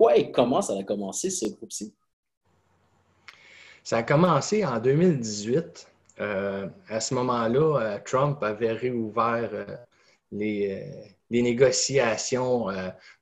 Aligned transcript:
pourquoi 0.00 0.16
et 0.16 0.32
comment 0.32 0.62
ça 0.62 0.78
a 0.78 0.82
commencé, 0.82 1.28
ce 1.28 1.46
groupe-ci? 1.46 1.94
Ça 3.84 3.98
a 3.98 4.02
commencé 4.02 4.64
en 4.64 4.80
2018. 4.80 5.92
Euh, 6.20 6.68
à 6.88 7.00
ce 7.00 7.12
moment-là, 7.12 7.80
euh, 7.80 7.98
Trump 8.02 8.42
avait 8.42 8.72
réouvert 8.72 9.50
euh, 9.52 9.76
les, 10.32 10.90
négociations 11.28 12.68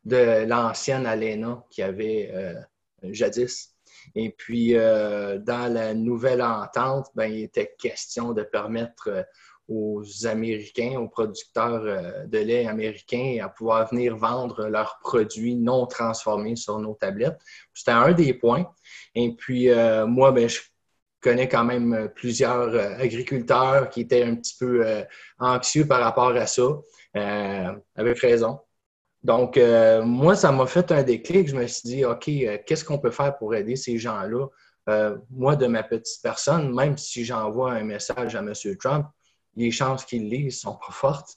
de 0.04 0.46
l'ancienne 0.46 1.04
ALENA 1.04 1.64
qui 1.68 1.82
avait 1.82 2.32
jadis. 3.02 3.74
Et 4.14 4.30
puis, 4.30 4.74
dans 4.74 5.72
la 5.72 5.94
nouvelle 5.94 6.42
entente, 6.42 7.08
ben, 7.16 7.26
il 7.26 7.42
était 7.42 7.74
question 7.76 8.32
de 8.32 8.44
permettre 8.44 9.26
aux 9.68 10.02
Américains, 10.26 10.98
aux 10.98 11.08
producteurs 11.08 11.82
euh, 11.84 12.24
de 12.26 12.38
lait 12.38 12.66
américains 12.66 13.38
à 13.42 13.48
pouvoir 13.50 13.88
venir 13.90 14.16
vendre 14.16 14.66
leurs 14.66 14.98
produits 15.02 15.56
non 15.56 15.86
transformés 15.86 16.56
sur 16.56 16.78
nos 16.78 16.94
tablettes. 16.94 17.38
C'était 17.74 17.90
un 17.90 18.12
des 18.12 18.32
points. 18.32 18.66
Et 19.14 19.34
puis, 19.34 19.70
euh, 19.70 20.06
moi, 20.06 20.32
ben, 20.32 20.48
je 20.48 20.60
connais 21.20 21.48
quand 21.48 21.64
même 21.64 22.10
plusieurs 22.14 22.74
euh, 22.74 22.96
agriculteurs 22.96 23.90
qui 23.90 24.00
étaient 24.00 24.22
un 24.22 24.36
petit 24.36 24.56
peu 24.58 25.04
anxieux 25.38 25.86
par 25.86 26.00
rapport 26.00 26.34
à 26.34 26.46
ça, 26.46 26.68
avec 27.14 28.20
raison. 28.20 28.60
Donc, 29.22 29.58
moi, 30.04 30.36
ça 30.36 30.52
m'a 30.52 30.66
fait 30.66 30.92
un 30.92 31.02
déclic. 31.02 31.48
Je 31.48 31.56
me 31.56 31.66
suis 31.66 31.88
dit, 31.88 32.04
OK, 32.04 32.30
qu'est-ce 32.66 32.84
qu'on 32.84 32.98
peut 32.98 33.10
faire 33.10 33.36
pour 33.36 33.54
aider 33.54 33.76
ces 33.76 33.98
gens-là? 33.98 34.46
moi, 35.30 35.56
de 35.56 35.66
ma 35.66 35.82
petite 35.82 36.22
personne, 36.22 36.72
même 36.74 36.96
si 36.96 37.24
j'envoie 37.24 37.72
un 37.72 37.82
message 37.82 38.36
à 38.36 38.38
M. 38.38 38.52
Trump, 38.78 39.06
les 39.58 39.70
chances 39.70 40.04
qu'ils 40.04 40.28
lisent 40.28 40.60
sont 40.60 40.74
pas 40.74 40.92
fortes. 40.92 41.36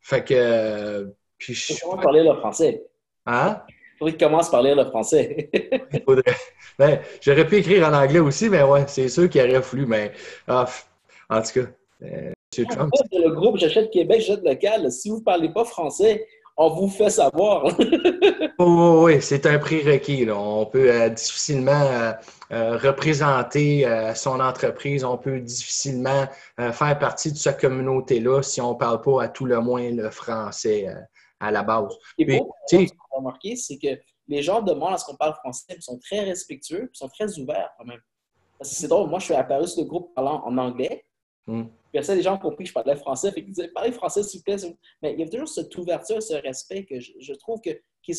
Fait 0.00 0.22
que. 0.24 1.12
Puis 1.38 1.54
je 1.54 1.72
suis. 1.74 1.76
parler 2.02 2.22
le 2.22 2.34
français. 2.36 2.84
Hein? 3.26 3.62
Il 3.68 3.98
faudrait 3.98 4.12
qu'il 4.12 4.26
commence 4.26 4.50
par 4.50 4.62
lire 4.62 4.76
le 4.76 4.84
français. 4.84 5.50
ben, 6.78 7.00
J'aurais 7.20 7.46
pu 7.46 7.56
écrire 7.56 7.88
en 7.88 7.94
anglais 7.94 8.18
aussi, 8.18 8.48
mais 8.50 8.62
ouais, 8.62 8.84
c'est 8.86 9.08
sûr 9.08 9.28
qu'il 9.28 9.40
aurait 9.40 9.58
voulu, 9.60 9.86
mais 9.86 10.12
ah, 10.46 10.66
en 11.30 11.40
tout 11.40 11.60
cas, 11.60 11.66
euh, 12.02 12.32
M. 12.58 12.66
Trump. 12.68 12.92
Le 13.12 13.30
groupe 13.30 13.56
J'achète 13.56 13.90
Québec, 13.90 14.20
j'achète 14.20 14.44
local, 14.44 14.92
si 14.92 15.08
vous 15.08 15.18
ne 15.18 15.22
parlez 15.22 15.48
pas 15.48 15.64
français, 15.64 16.26
on 16.56 16.70
vous 16.70 16.88
fait 16.88 17.10
savoir. 17.10 17.66
oh, 18.58 19.02
oui, 19.04 19.20
c'est 19.20 19.46
un 19.46 19.58
prérequis. 19.58 20.26
On 20.30 20.66
peut 20.66 20.90
euh, 20.90 21.08
difficilement 21.10 21.72
euh, 21.72 22.12
euh, 22.52 22.78
représenter 22.78 23.86
son 24.14 24.40
entreprise, 24.40 25.04
on 25.04 25.18
peut 25.18 25.40
difficilement 25.40 26.26
faire 26.56 26.98
partie 26.98 27.32
de 27.32 27.36
cette 27.36 27.60
communauté-là 27.60 28.42
si 28.42 28.60
on 28.60 28.74
ne 28.74 28.78
parle 28.78 29.00
pas 29.02 29.24
à 29.24 29.28
tout 29.28 29.44
le 29.44 29.60
moins 29.60 29.90
le 29.90 30.10
français 30.10 30.86
à 31.40 31.50
la 31.50 31.62
base. 31.62 31.96
Et 32.18 32.38
pour 32.38 32.56
ce 32.68 32.76
qu'on 32.76 32.84
a 32.84 33.18
remarqué, 33.18 33.56
c'est 33.56 33.78
que 33.78 34.00
les 34.28 34.42
gens 34.42 34.62
demandent 34.62 34.94
à 34.94 34.98
ce 34.98 35.04
qu'on 35.04 35.16
parle 35.16 35.34
français, 35.34 35.64
ils 35.76 35.82
sont 35.82 35.98
très 35.98 36.20
respectueux, 36.20 36.90
ils 36.92 36.96
sont 36.96 37.08
très 37.08 37.38
ouverts 37.38 37.70
quand 37.78 37.84
même. 37.84 38.00
Parce 38.58 38.70
que 38.70 38.76
c'est 38.76 38.88
drôle, 38.88 39.10
moi 39.10 39.18
je 39.18 39.26
suis 39.26 39.34
apparu 39.34 39.66
sur 39.66 39.82
le 39.82 39.88
groupe 39.88 40.14
parlant 40.14 40.42
en 40.44 40.56
anglais. 40.56 41.04
Hmm. 41.46 41.64
Puis 41.96 42.04
ça, 42.04 42.14
les 42.14 42.22
gens 42.22 42.34
ont 42.34 42.38
compris 42.38 42.64
que 42.64 42.68
je 42.68 42.74
parlais 42.74 42.94
français. 42.96 43.32
Fait 43.32 43.40
disaient, 43.40 43.68
parlez 43.68 43.90
français, 43.90 44.22
s'il 44.22 44.40
vous 44.40 44.44
plaît. 44.44 44.56
Mais 45.02 45.14
il 45.14 45.20
y 45.20 45.22
a 45.22 45.28
toujours 45.28 45.48
cette 45.48 45.76
ouverture, 45.76 46.22
ce 46.22 46.34
respect 46.34 46.84
que 46.84 47.00
je, 47.00 47.32
trouve 47.34 47.60
que, 47.60 47.70
qui, 48.02 48.12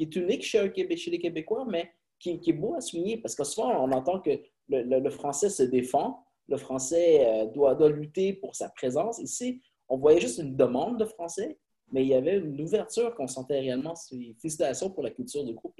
est 0.00 0.16
unique 0.16 0.42
chez, 0.44 0.72
les 0.72 1.18
Québécois, 1.18 1.64
mais 1.68 1.90
qui, 2.18 2.40
est 2.46 2.52
beau 2.52 2.74
à 2.74 2.80
souligner. 2.80 3.16
Parce 3.18 3.34
que 3.34 3.44
souvent, 3.44 3.84
on 3.84 3.90
entend 3.92 4.20
que 4.20 4.30
le, 4.68 5.10
français 5.10 5.50
se 5.50 5.64
défend, 5.64 6.24
le 6.48 6.56
français 6.56 7.26
euh, 7.26 7.46
doit, 7.46 7.74
doit, 7.74 7.90
lutter 7.90 8.32
pour 8.34 8.54
sa 8.54 8.68
présence. 8.68 9.18
Ici, 9.18 9.60
on 9.88 9.98
voyait 9.98 10.20
juste 10.20 10.38
une 10.38 10.56
demande 10.56 10.98
de 10.98 11.04
français, 11.04 11.58
mais 11.90 12.02
il 12.02 12.08
y 12.08 12.14
avait 12.14 12.38
une 12.38 12.60
ouverture 12.60 13.14
qu'on 13.16 13.26
sentait 13.26 13.60
réellement. 13.60 13.94
Félicitations 14.40 14.90
pour 14.90 15.02
la 15.02 15.10
culture 15.10 15.44
du 15.44 15.54
groupe. 15.54 15.74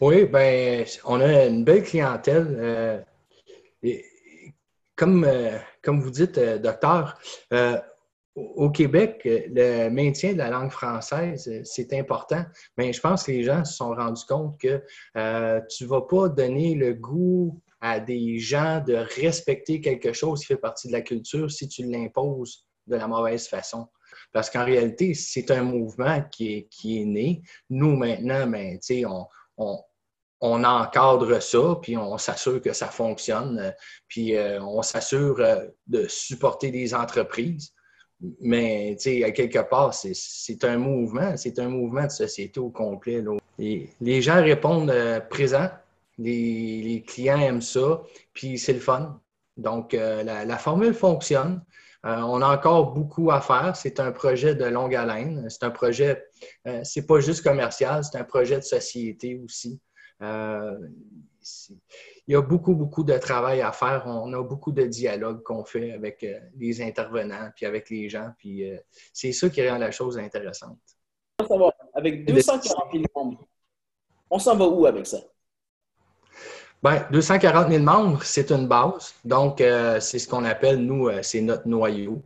Oui, 0.00 0.24
ben, 0.26 0.84
on 1.06 1.20
a 1.20 1.46
une 1.46 1.64
belle 1.64 1.82
clientèle. 1.82 2.46
Euh, 2.58 3.00
comme, 5.02 5.24
euh, 5.24 5.58
comme 5.82 6.00
vous 6.00 6.12
dites, 6.12 6.38
euh, 6.38 6.58
docteur, 6.58 7.18
euh, 7.52 7.76
au 8.36 8.70
Québec, 8.70 9.20
le 9.24 9.88
maintien 9.88 10.32
de 10.32 10.38
la 10.38 10.48
langue 10.48 10.70
française, 10.70 11.50
c'est 11.64 11.92
important, 11.92 12.44
mais 12.78 12.92
je 12.92 13.00
pense 13.00 13.24
que 13.24 13.32
les 13.32 13.42
gens 13.42 13.64
se 13.64 13.74
sont 13.74 13.94
rendus 13.94 14.24
compte 14.26 14.58
que 14.58 14.80
tu 15.68 15.84
ne 15.84 15.88
vas 15.88 16.02
pas 16.02 16.28
donner 16.28 16.74
le 16.74 16.94
goût 16.94 17.60
à 17.80 18.00
des 18.00 18.38
gens 18.38 18.80
de 18.80 18.94
respecter 18.94 19.82
quelque 19.82 20.14
chose 20.14 20.40
qui 20.40 20.46
fait 20.46 20.56
partie 20.56 20.86
de 20.86 20.92
la 20.92 21.02
culture 21.02 21.50
si 21.50 21.68
tu 21.68 21.82
l'imposes 21.82 22.64
de 22.86 22.96
la 22.96 23.06
mauvaise 23.06 23.48
façon. 23.48 23.88
Parce 24.32 24.48
qu'en 24.48 24.64
réalité, 24.64 25.12
c'est 25.12 25.50
un 25.50 25.64
mouvement 25.64 26.22
qui 26.30 26.54
est, 26.54 26.68
qui 26.70 27.02
est 27.02 27.04
né. 27.04 27.42
Nous, 27.68 27.96
maintenant, 27.96 28.46
ben, 28.46 28.78
on, 29.06 29.26
on, 29.58 29.78
on 30.44 30.64
encadre 30.64 31.40
ça, 31.40 31.78
puis 31.80 31.96
on 31.96 32.18
s'assure 32.18 32.60
que 32.60 32.72
ça 32.72 32.88
fonctionne, 32.88 33.58
euh, 33.60 33.70
puis 34.08 34.36
euh, 34.36 34.60
on 34.60 34.82
s'assure 34.82 35.36
euh, 35.38 35.64
de 35.86 36.06
supporter 36.08 36.72
des 36.72 36.94
entreprises. 36.94 37.72
Mais, 38.40 38.96
tu 39.00 39.22
sais, 39.22 39.32
quelque 39.32 39.60
part, 39.60 39.94
c'est 39.94 40.64
un 40.64 40.78
mouvement, 40.78 41.36
c'est 41.36 41.58
un 41.58 41.68
mouvement 41.68 42.04
de 42.06 42.10
société 42.10 42.60
au 42.60 42.70
complet. 42.70 43.24
les 43.58 44.22
gens 44.22 44.40
répondent 44.40 44.94
présent, 45.28 45.68
les, 46.18 47.02
clients 47.04 47.40
aiment 47.40 47.62
ça, 47.62 48.02
puis 48.32 48.58
c'est 48.58 48.74
le 48.74 48.78
fun. 48.78 49.20
Donc, 49.56 49.92
la, 49.92 50.56
formule 50.58 50.94
fonctionne. 50.94 51.64
on 52.04 52.40
a 52.42 52.54
encore 52.54 52.92
beaucoup 52.92 53.32
à 53.32 53.40
faire. 53.40 53.74
C'est 53.74 53.98
un 53.98 54.12
projet 54.12 54.54
de 54.54 54.66
longue 54.66 54.94
haleine. 54.94 55.50
C'est 55.50 55.64
un 55.64 55.70
projet, 55.70 56.24
c'est 56.84 57.08
pas 57.08 57.18
juste 57.18 57.42
commercial, 57.42 58.04
c'est 58.04 58.18
un 58.18 58.24
projet 58.24 58.58
de 58.58 58.64
société 58.64 59.40
aussi. 59.44 59.80
Euh, 60.20 60.78
il 62.26 62.32
y 62.32 62.36
a 62.36 62.42
beaucoup, 62.42 62.74
beaucoup 62.74 63.02
de 63.02 63.16
travail 63.18 63.60
à 63.62 63.72
faire. 63.72 64.04
On 64.06 64.32
a 64.32 64.42
beaucoup 64.42 64.72
de 64.72 64.84
dialogues 64.84 65.42
qu'on 65.42 65.64
fait 65.64 65.92
avec 65.92 66.22
euh, 66.22 66.38
les 66.56 66.80
intervenants, 66.82 67.50
puis 67.54 67.66
avec 67.66 67.90
les 67.90 68.08
gens, 68.08 68.30
puis 68.38 68.70
euh, 68.70 68.78
c'est 69.12 69.32
ça 69.32 69.48
qui 69.48 69.68
rend 69.68 69.78
la 69.78 69.90
chose 69.90 70.18
intéressante. 70.18 70.78
Avec 71.94 72.24
240 72.26 72.92
000 72.92 73.04
membres, 73.14 73.46
on 74.30 74.38
s'en 74.38 74.56
va 74.56 74.66
où 74.66 74.86
avec 74.86 75.06
ça? 75.06 75.18
Bien, 76.82 77.06
240 77.10 77.70
000 77.70 77.82
membres, 77.82 78.22
c'est 78.22 78.50
une 78.50 78.68
base. 78.68 79.14
Donc, 79.24 79.58
c'est 79.58 80.18
ce 80.18 80.28
qu'on 80.28 80.44
appelle, 80.44 80.78
nous, 80.78 81.10
c'est 81.22 81.40
notre 81.40 81.66
noyau. 81.66 82.22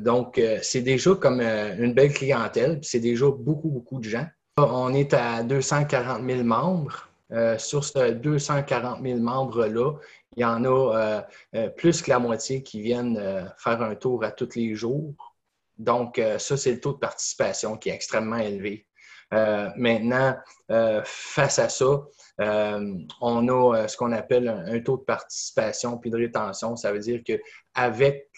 donc, 0.00 0.40
c'est 0.62 0.80
déjà 0.80 1.14
comme 1.14 1.40
une 1.40 1.94
belle 1.94 2.12
clientèle, 2.12 2.78
c'est 2.82 3.00
déjà 3.00 3.26
beaucoup, 3.30 3.68
beaucoup 3.68 4.00
de 4.00 4.04
gens. 4.04 4.26
On 4.58 4.92
est 4.92 5.14
à 5.14 5.42
240 5.42 6.28
000 6.28 6.42
membres. 6.44 7.08
Euh, 7.32 7.56
sur 7.56 7.82
ces 7.82 8.12
240 8.12 9.02
000 9.02 9.18
membres-là, 9.18 9.94
il 10.36 10.42
y 10.42 10.44
en 10.44 10.62
a 10.64 10.68
euh, 10.68 11.20
euh, 11.54 11.68
plus 11.70 12.02
que 12.02 12.10
la 12.10 12.18
moitié 12.18 12.62
qui 12.62 12.82
viennent 12.82 13.16
faire 13.56 13.80
un 13.80 13.94
tour 13.94 14.22
à 14.24 14.30
tous 14.30 14.54
les 14.54 14.74
jours. 14.74 15.14
Donc, 15.78 16.20
ça, 16.38 16.56
c'est 16.56 16.72
le 16.72 16.80
taux 16.80 16.92
de 16.92 16.98
participation 16.98 17.78
qui 17.78 17.88
est 17.88 17.94
extrêmement 17.94 18.36
élevé. 18.36 18.86
maintenant, 19.30 20.36
face 21.04 21.58
à 21.58 21.70
ça, 21.70 22.02
on 22.38 23.48
a 23.48 23.88
ce 23.88 23.96
qu'on 23.96 24.12
appelle 24.12 24.48
un, 24.48 24.80
taux 24.80 24.98
de 24.98 25.02
participation 25.02 25.96
puis 25.96 26.10
de 26.10 26.18
rétention. 26.18 26.76
Ça 26.76 26.92
veut 26.92 27.00
dire 27.00 27.22
qu'avec 27.24 28.28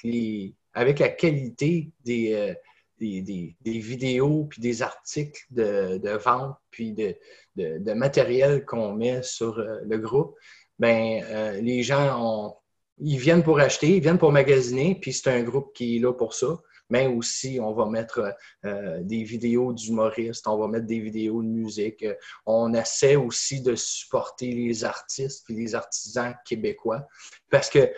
avec 0.73 0.99
la 1.01 1.09
qualité 1.09 1.91
des, 2.05 2.57
des, 2.99 3.55
vidéos 3.65 4.45
puis 4.45 4.61
des 4.61 4.83
articles 4.83 5.45
de, 5.51 6.17
vente 6.17 6.57
puis 6.71 6.93
de, 6.93 7.93
matériel 7.95 8.65
qu'on 8.65 8.95
met 8.95 9.23
sur 9.23 9.59
euh, 9.59 9.81
le 9.85 9.99
groupe, 9.99 10.37
ben 10.79 11.23
euh, 11.25 11.61
les 11.61 11.83
gens 11.83 12.57
ils 12.99 13.19
viennent 13.19 13.43
pour 13.43 13.59
acheter, 13.59 13.97
ils 13.97 14.03
viennent 14.03 14.19
pour 14.19 14.33
magasiner, 14.33 14.97
puis 15.01 15.13
c'est 15.13 15.31
un 15.31 15.43
groupe 15.43 15.73
qui 15.75 15.97
est 15.97 16.01
là 16.01 16.13
pour 16.13 16.35
ça. 16.35 16.61
Mais 16.91 17.07
aussi, 17.07 17.59
on 17.61 17.73
va 17.73 17.87
mettre 17.87 18.35
euh, 18.67 19.01
des 19.03 19.25
vidéos 19.25 19.73
d'humoristes, 19.73 20.47
on 20.47 20.59
va 20.59 20.69
mettre 20.69 20.87
des 20.87 21.01
vidéos 21.01 21.43
de 21.43 21.49
musique. 21.49 22.05
On 22.45 22.75
essaie 22.75 23.17
aussi 23.17 23.63
de 23.63 23.75
supporter 23.75 24.53
les 24.53 24.85
artistes 24.85 25.49
et 25.49 25.55
les 25.55 25.75
artisans 25.75 26.35
québécois 26.45 27.09
parce 27.55 27.71
que 27.71 27.93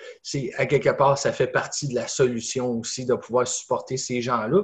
à 0.58 0.66
quelque 0.66 0.90
part, 0.90 1.16
ça 1.16 1.32
fait 1.32 1.46
partie 1.46 1.88
de 1.88 1.94
la 1.94 2.06
solution 2.06 2.72
aussi 2.72 3.06
de 3.06 3.14
pouvoir 3.14 3.48
supporter 3.48 3.96
ces 3.96 4.20
gens-là. 4.20 4.62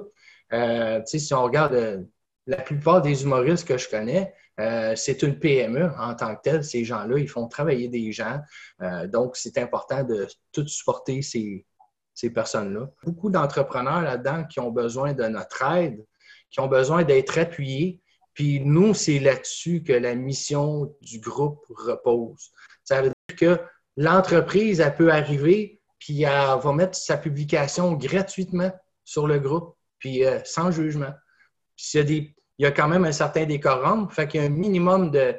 Euh, 0.53 1.01
si 1.07 1.33
on 1.35 1.43
regarde 1.43 1.75
euh, 1.75 2.03
la 2.47 2.59
plupart 2.59 3.03
des 3.03 3.23
humoristes 3.23 3.67
que 3.67 3.79
je 3.79 3.89
connais, 3.89 4.35
euh, 4.61 4.95
c'est 4.97 5.23
une 5.23 5.39
PME 5.39 5.91
en 5.99 6.15
tant 6.15 6.35
que 6.35 6.43
telle. 6.43 6.65
Ces 6.65 6.85
gens-là, 6.85 7.19
ils 7.19 7.29
font 7.29 7.49
travailler 7.49 7.89
des 7.89 8.13
gens. 8.13 8.41
donc, 9.07 9.37
c'est 9.37 9.59
important 9.59 10.05
de 10.05 10.27
tout 10.53 10.67
supporter 10.67 11.23
ces, 11.23 11.65
ces 12.15 12.31
personnes-là. 12.31 12.91
Beaucoup 13.05 13.31
d'entrepreneurs 13.31 14.03
là-dedans 14.03 14.45
qui 14.45 14.61
ont 14.61 14.71
besoin 14.71 15.15
de 15.15 15.25
notre 15.25 15.63
aide, 15.63 16.05
qui 16.51 16.61
ont 16.61 16.69
besoin 16.69 17.05
d'être 17.05 17.39
appuyés. 17.39 18.01
Puis 18.35 18.61
nous, 18.61 18.95
c'est 18.95 19.19
là-dessus 19.19 19.83
que 19.83 19.93
la 19.93 20.15
mission 20.15 20.95
du 21.01 21.19
groupe 21.21 21.65
repose. 21.71 22.51
Ça 22.85 23.03
veut 23.03 23.13
dire 23.29 23.37
que 23.39 23.61
l'entreprise, 23.97 24.81
elle 24.81 24.95
peut 24.95 25.13
arriver, 25.13 25.81
puis 25.99 26.23
elle 26.23 26.59
va 26.63 26.73
mettre 26.73 26.97
sa 26.97 27.17
publication 27.17 27.93
gratuitement 27.95 28.73
sur 29.05 29.27
le 29.27 29.39
groupe 29.39 29.77
puis 30.03 30.25
euh, 30.25 30.41
sans 30.45 30.73
jugement. 30.73 31.15
A 31.95 32.03
des 32.03 32.35
il 32.59 32.65
y 32.65 32.67
a 32.67 32.71
quand 32.71 32.89
même 32.89 33.05
un 33.05 33.13
certain 33.13 33.45
décorum. 33.45 34.11
Fait 34.11 34.27
qu'il 34.29 34.41
y 34.41 34.45
a 34.45 34.47
un 34.47 34.51
minimum 34.51 35.11
de, 35.11 35.37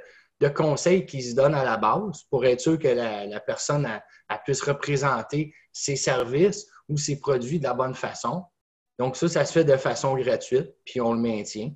conseils 0.55 1.05
qui 1.05 1.21
se 1.21 1.35
donnent 1.35 1.55
à 1.55 1.63
la 1.63 1.77
base 1.77 2.23
pour 2.29 2.43
être 2.45 2.59
sûr 2.59 2.77
que 2.77 2.87
la, 2.89 3.39
personne 3.39 3.87
puisse 4.43 4.61
représenter 4.61 5.53
ses 5.71 5.95
services 5.95 6.67
ou 6.89 6.97
ses 6.97 7.19
produits 7.19 7.59
de 7.59 7.63
la 7.63 7.73
bonne 7.73 7.95
façon. 7.95 8.43
Donc, 8.99 9.15
ça, 9.15 9.29
ça 9.29 9.45
se 9.45 9.53
fait 9.53 9.63
de 9.63 9.77
façon 9.77 10.17
gratuite, 10.17 10.75
puis 10.83 10.99
on 10.99 11.13
le 11.13 11.19
maintient. 11.19 11.71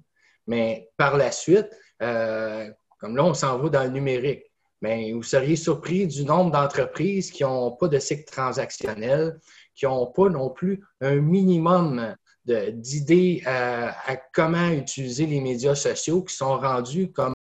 Mais 0.48 0.90
par 0.98 1.16
la 1.16 1.32
suite, 1.32 1.70
euh, 2.02 2.70
comme 3.00 3.16
là, 3.16 3.24
on 3.24 3.34
s'en 3.34 3.58
va 3.58 3.70
dans 3.70 3.84
le 3.84 3.92
numérique. 3.92 4.44
Mais 4.82 5.14
vous 5.14 5.24
seriez 5.24 5.56
surpris 5.56 6.06
du 6.06 6.26
nombre 6.26 6.52
d'entreprises 6.52 7.32
qui 7.32 7.44
n'ont 7.44 7.72
pas 7.72 7.88
de 7.88 8.00
cycle 8.00 8.26
transactionnel, 8.26 9.40
qui 9.76 9.86
n'ont 9.86 10.08
pas 10.08 10.28
non 10.28 10.50
plus 10.50 10.84
un 11.00 11.16
minimum 11.16 12.16
d'idées 12.48 13.44
à, 13.46 14.16
comment 14.34 14.70
utiliser 14.70 15.26
les 15.26 15.42
médias 15.42 15.76
sociaux 15.76 16.24
qui 16.24 16.36
sont 16.36 16.58
rendus 16.58 17.12
comme 17.12 17.34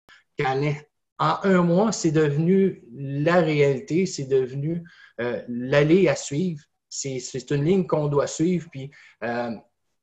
en 1.18 1.38
un 1.44 1.62
mois, 1.62 1.92
c'est 1.92 2.10
devenu 2.10 2.84
la 2.92 3.40
réalité, 3.40 4.06
c'est 4.06 4.26
devenu 4.26 4.84
euh, 5.20 5.42
l'allée 5.48 6.08
à 6.08 6.16
suivre. 6.16 6.62
C'est 6.88 7.50
une 7.50 7.64
ligne 7.64 7.86
qu'on 7.86 8.08
doit 8.08 8.26
suivre. 8.26 8.68
Puis, 8.70 8.90
euh, 9.22 9.50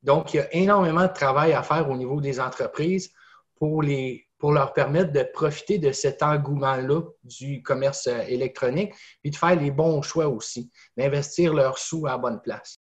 donc, 0.01 0.33
il 0.33 0.37
y 0.37 0.39
a 0.39 0.53
énormément 0.55 1.03
de 1.03 1.13
travail 1.13 1.53
à 1.53 1.63
faire 1.63 1.89
au 1.89 1.95
niveau 1.95 2.19
des 2.19 2.39
entreprises 2.39 3.11
pour, 3.55 3.83
les, 3.83 4.27
pour 4.37 4.51
leur 4.51 4.73
permettre 4.73 5.11
de 5.11 5.23
profiter 5.33 5.77
de 5.77 5.91
cet 5.91 6.23
engouement-là 6.23 7.01
du 7.23 7.61
commerce 7.61 8.07
euh, 8.07 8.21
électronique, 8.27 8.93
puis 9.21 9.31
de 9.31 9.35
faire 9.35 9.55
les 9.59 9.71
bons 9.71 10.01
choix 10.01 10.27
aussi, 10.27 10.71
d'investir 10.97 11.53
leurs 11.53 11.77
sous 11.77 12.07
à 12.07 12.11
la 12.11 12.17
bonne 12.17 12.41
place. 12.41 12.82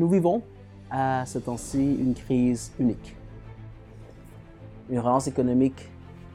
Nous 0.00 0.08
vivons 0.08 0.40
à 0.90 1.26
ce 1.26 1.38
temps-ci 1.38 1.78
une 1.78 2.14
crise 2.14 2.72
unique. 2.78 3.14
Une 4.88 4.98
relance 4.98 5.26
économique 5.26 5.90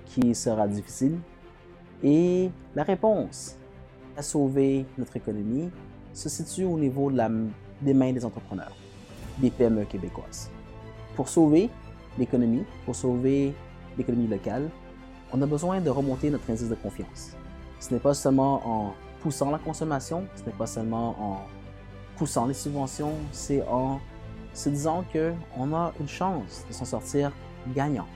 qui 0.06 0.36
sera 0.36 0.68
difficile 0.68 1.18
et 2.04 2.52
la 2.76 2.84
réponse 2.84 3.56
à 4.16 4.22
sauver 4.22 4.86
notre 5.00 5.18
économie 5.18 5.72
se 6.14 6.30
situe 6.30 6.64
au 6.64 6.78
niveau 6.78 7.10
des 7.10 7.94
mains 7.96 8.14
des 8.14 8.24
entrepreneurs, 8.24 8.78
des 9.40 9.50
PME 9.50 9.86
québécoises. 9.86 10.52
Pour 11.16 11.28
sauver 11.28 11.72
l'économie, 12.20 12.66
pour 12.86 12.96
sauver 12.96 13.56
l'économie 13.98 14.28
locale, 14.28 14.70
on 15.34 15.42
a 15.42 15.48
besoin 15.48 15.82
de 15.82 15.90
remonter 15.90 16.30
notre 16.30 16.48
indice 16.52 16.70
de 16.70 16.76
confiance. 16.76 17.36
Ce 17.80 17.92
n'est 17.92 18.00
pas 18.00 18.14
seulement 18.14 18.62
en 18.64 18.94
poussant 19.22 19.50
la 19.50 19.58
consommation, 19.58 20.28
ce 20.36 20.44
n'est 20.44 20.56
pas 20.56 20.68
seulement 20.68 21.16
en 21.20 21.40
poussant 22.18 22.46
les 22.46 22.54
subventions, 22.54 23.14
c'est 23.32 23.62
en 23.68 24.00
se 24.54 24.70
disant 24.70 25.04
qu'on 25.12 25.76
a 25.76 25.94
une 26.00 26.08
chance 26.08 26.66
de 26.68 26.74
s'en 26.74 26.86
sortir 26.86 27.32
gagnant. 27.76 28.08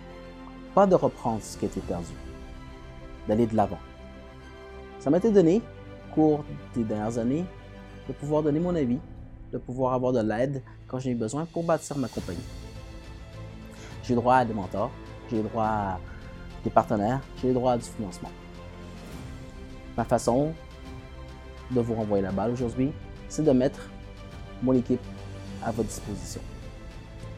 Pas 0.74 0.88
de 0.88 0.96
reprendre 0.96 1.42
ce 1.42 1.57
qui 1.57 1.66
a 1.66 1.68
été 1.68 1.81
perdu, 1.81 2.13
d'aller 3.28 3.46
de 3.46 3.56
l'avant. 3.56 3.80
Ça 5.00 5.10
m'a 5.10 5.18
été 5.18 5.31
donné, 5.31 5.62
au 6.10 6.13
cours 6.13 6.46
des 6.75 6.84
dernières 6.84 7.18
années, 7.18 7.46
de 8.07 8.13
pouvoir 8.13 8.44
donner 8.44 8.60
mon 8.60 8.75
avis, 8.75 9.00
de 9.51 9.57
pouvoir 9.57 9.94
avoir 9.94 10.13
de 10.13 10.22
l'aide 10.22 10.63
quand 10.88 11.00
j'ai 11.00 11.12
eu 11.12 11.16
besoin 11.16 11.46
pour 11.46 11.63
bâtir 11.63 11.98
ma 11.98 12.07
compagnie. 12.07 12.40
J'ai 14.04 14.16
le 14.16 14.22
droit 14.22 14.36
à 14.36 14.46
des 14.46 14.54
mentors, 14.54 14.92
j'ai 15.30 15.38
le 15.38 15.50
droit 15.50 15.66
à 15.66 16.00
des 16.63 16.69
partenaires, 16.69 17.22
j'ai 17.42 17.50
le 17.50 17.54
droit 17.54 17.74
à 17.74 17.78
du 17.78 17.84
financement. 17.84 18.31
Ma 19.98 20.04
façon 20.04 20.54
de 21.72 21.81
vous 21.81 21.94
renvoyer 21.94 22.24
la 22.24 22.31
balle 22.31 22.51
aujourd'hui, 22.51 22.92
c'est 23.30 23.44
de 23.44 23.52
mettre 23.52 23.80
mon 24.62 24.74
équipe 24.74 25.00
à 25.64 25.72
votre 25.72 25.88
disposition. 25.88 26.42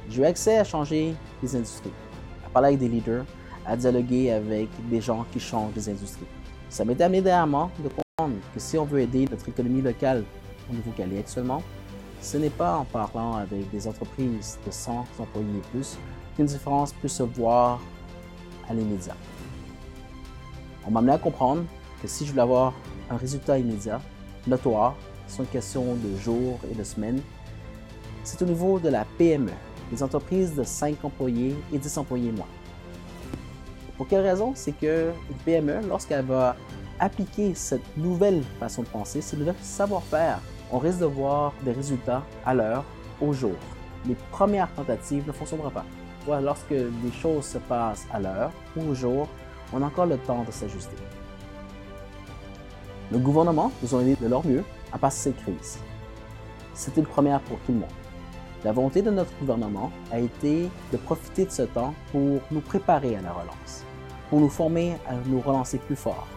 J'ai 0.09 0.21
eu 0.21 0.25
accès 0.25 0.57
à 0.57 0.63
changer 0.63 1.13
les 1.43 1.55
industries, 1.55 1.93
à 2.45 2.49
parler 2.49 2.69
avec 2.69 2.79
des 2.79 2.89
leaders, 2.89 3.25
à 3.65 3.77
dialoguer 3.77 4.31
avec 4.31 4.69
des 4.89 5.01
gens 5.01 5.25
qui 5.31 5.39
changent 5.39 5.75
les 5.75 5.89
industries. 5.89 6.25
Ça 6.69 6.83
m'est 6.85 6.99
amené 7.01 7.21
dernièrement 7.21 7.69
de 7.79 7.89
comprendre 7.89 8.35
que 8.53 8.59
si 8.59 8.77
on 8.77 8.85
veut 8.85 9.01
aider 9.01 9.27
notre 9.29 9.47
économie 9.49 9.81
locale 9.81 10.23
au 10.69 11.01
est 11.01 11.19
actuellement, 11.19 11.61
ce 12.21 12.37
n'est 12.37 12.49
pas 12.49 12.77
en 12.77 12.85
parlant 12.85 13.35
avec 13.35 13.69
des 13.71 13.87
entreprises 13.87 14.57
de 14.65 14.71
100 14.71 15.05
employés 15.19 15.47
et 15.57 15.69
plus 15.71 15.97
qu'une 16.35 16.45
différence 16.45 16.93
peut 16.93 17.07
se 17.07 17.23
voir 17.23 17.79
à 18.69 18.73
l'immédiat. 18.73 19.15
On 20.87 20.91
m'a 20.91 20.99
amené 20.99 21.13
à 21.13 21.17
comprendre 21.17 21.63
que 22.01 22.07
si 22.07 22.25
je 22.25 22.31
voulais 22.31 22.43
avoir 22.43 22.73
un 23.09 23.17
résultat 23.17 23.57
immédiat, 23.57 23.99
notoire, 24.47 24.95
sont 25.31 25.43
une 25.43 25.49
question 25.49 25.95
de 25.95 26.17
jours 26.17 26.59
et 26.69 26.75
de 26.75 26.83
semaines. 26.83 27.21
C'est 28.23 28.41
au 28.41 28.45
niveau 28.45 28.79
de 28.79 28.89
la 28.89 29.05
PME, 29.17 29.51
les 29.91 30.03
entreprises 30.03 30.53
de 30.53 30.63
5 30.63 31.03
employés 31.03 31.55
et 31.73 31.77
10 31.77 31.97
employés 31.97 32.31
moins. 32.31 32.47
Pour 33.97 34.07
quelle 34.07 34.21
raison? 34.21 34.51
C'est 34.55 34.73
qu'une 34.73 35.13
PME, 35.45 35.81
lorsqu'elle 35.87 36.25
va 36.25 36.55
appliquer 36.99 37.55
cette 37.55 37.97
nouvelle 37.97 38.43
façon 38.59 38.83
de 38.83 38.87
penser, 38.87 39.21
ce 39.21 39.35
nouvel 39.35 39.55
savoir-faire, 39.61 40.39
on 40.71 40.77
risque 40.77 40.99
de 40.99 41.05
voir 41.05 41.53
des 41.63 41.71
résultats 41.71 42.23
à 42.45 42.53
l'heure, 42.53 42.83
au 43.19 43.33
jour. 43.33 43.55
Les 44.07 44.15
premières 44.31 44.71
tentatives 44.73 45.25
ne 45.27 45.31
fonctionneront 45.31 45.69
pas. 45.69 45.85
lorsque 46.41 46.71
les 46.71 47.11
choses 47.11 47.45
se 47.45 47.57
passent 47.57 48.05
à 48.11 48.19
l'heure 48.19 48.51
ou 48.75 48.89
au 48.89 48.93
jour, 48.93 49.27
on 49.73 49.81
a 49.81 49.85
encore 49.85 50.05
le 50.05 50.17
temps 50.17 50.43
de 50.43 50.51
s'ajuster. 50.51 50.95
Le 53.11 53.17
gouvernement 53.17 53.71
nous 53.81 53.95
a 53.95 54.01
aidé 54.01 54.15
de 54.15 54.27
leur 54.27 54.45
mieux 54.45 54.63
à 54.91 54.97
passer 54.97 55.31
cette 55.31 55.43
crise. 55.43 55.79
C'était 56.73 57.01
une 57.01 57.07
première 57.07 57.41
pour 57.41 57.57
tout 57.59 57.73
le 57.73 57.79
monde. 57.79 57.89
La 58.63 58.71
volonté 58.71 59.01
de 59.01 59.09
notre 59.09 59.31
gouvernement 59.39 59.91
a 60.11 60.19
été 60.19 60.69
de 60.91 60.97
profiter 60.97 61.45
de 61.45 61.51
ce 61.51 61.63
temps 61.63 61.95
pour 62.11 62.39
nous 62.51 62.61
préparer 62.61 63.15
à 63.15 63.21
la 63.21 63.31
relance, 63.31 63.83
pour 64.29 64.39
nous 64.39 64.49
former 64.49 64.97
à 65.07 65.15
nous 65.25 65.41
relancer 65.41 65.79
plus 65.79 65.95
fort. 65.95 66.27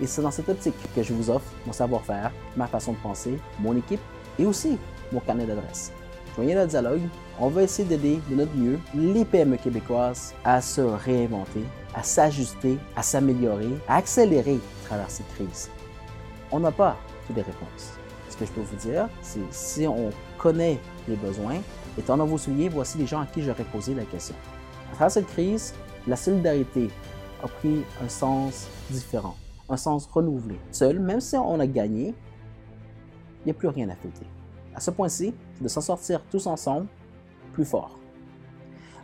Et 0.00 0.06
c'est 0.06 0.22
dans 0.22 0.30
cette 0.30 0.48
optique 0.48 0.74
que 0.94 1.02
je 1.02 1.12
vous 1.12 1.28
offre 1.30 1.52
mon 1.66 1.72
savoir-faire, 1.72 2.32
ma 2.56 2.66
façon 2.66 2.92
de 2.92 2.98
penser, 2.98 3.38
mon 3.60 3.76
équipe 3.76 4.00
et 4.38 4.46
aussi 4.46 4.78
mon 5.12 5.20
carnet 5.20 5.44
d'adresse. 5.44 5.92
Joignez 6.34 6.54
le 6.54 6.66
dialogue, 6.66 7.02
on 7.38 7.48
va 7.48 7.62
essayer 7.62 7.86
d'aider 7.86 8.18
de 8.28 8.34
notre 8.34 8.54
mieux 8.56 8.80
les 8.94 9.24
PME 9.24 9.56
québécoises 9.58 10.34
à 10.42 10.60
se 10.60 10.80
réinventer, 10.80 11.64
à 11.94 12.02
s'ajuster, 12.02 12.78
à 12.96 13.02
s'améliorer, 13.02 13.78
à 13.86 13.96
accélérer 13.96 14.58
à 14.84 14.86
travers 14.86 15.10
cette 15.10 15.32
crise. 15.34 15.70
On 16.50 16.60
n'a 16.60 16.72
pas 16.72 16.96
toutes 17.26 17.36
les 17.36 17.42
réponses 17.42 17.98
ce 18.34 18.38
que 18.40 18.46
je 18.46 18.52
peux 18.52 18.62
vous 18.62 18.76
dire, 18.76 19.08
c'est 19.22 19.52
si 19.52 19.86
on 19.86 20.10
connaît 20.38 20.80
les 21.08 21.14
besoins, 21.14 21.58
étant 21.96 22.16
dans 22.16 22.26
vos 22.26 22.36
souliers, 22.36 22.68
voici 22.68 22.98
les 22.98 23.06
gens 23.06 23.20
à 23.20 23.26
qui 23.26 23.42
j'aurais 23.42 23.64
posé 23.64 23.94
la 23.94 24.04
question. 24.04 24.34
À 24.90 24.94
travers 24.94 25.12
cette 25.12 25.28
crise, 25.28 25.72
la 26.08 26.16
solidarité 26.16 26.88
a 27.44 27.46
pris 27.46 27.84
un 28.02 28.08
sens 28.08 28.66
différent, 28.90 29.36
un 29.68 29.76
sens 29.76 30.06
renouvelé. 30.06 30.58
Seul, 30.72 30.98
même 30.98 31.20
si 31.20 31.36
on 31.36 31.60
a 31.60 31.66
gagné, 31.66 32.08
il 32.08 33.44
n'y 33.46 33.50
a 33.52 33.54
plus 33.54 33.68
rien 33.68 33.88
à 33.88 33.94
fêter. 33.94 34.26
À 34.74 34.80
ce 34.80 34.90
point-ci, 34.90 35.32
c'est 35.54 35.62
de 35.62 35.68
s'en 35.68 35.80
sortir 35.80 36.20
tous 36.28 36.48
ensemble, 36.48 36.88
plus 37.52 37.64
fort. 37.64 37.96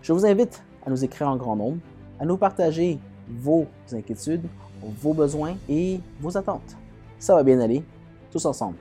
Je 0.03 0.13
vous 0.13 0.27
invite 0.27 0.61
à 0.85 0.91
nous 0.91 1.05
écrire 1.05 1.29
en 1.29 1.37
grand 1.37 1.55
nombre, 1.55 1.79
à 2.19 2.25
nous 2.25 2.37
partager 2.37 2.99
vos 3.29 3.67
inquiétudes, 3.93 4.49
vos 4.83 5.15
besoins 5.15 5.55
et 5.69 6.01
vos 6.21 6.37
attentes. 6.37 6.77
Ça 7.21 7.37
va 7.37 7.45
bien 7.45 7.61
aller, 7.61 7.85
tous 8.33 8.45
ensemble. 8.45 8.77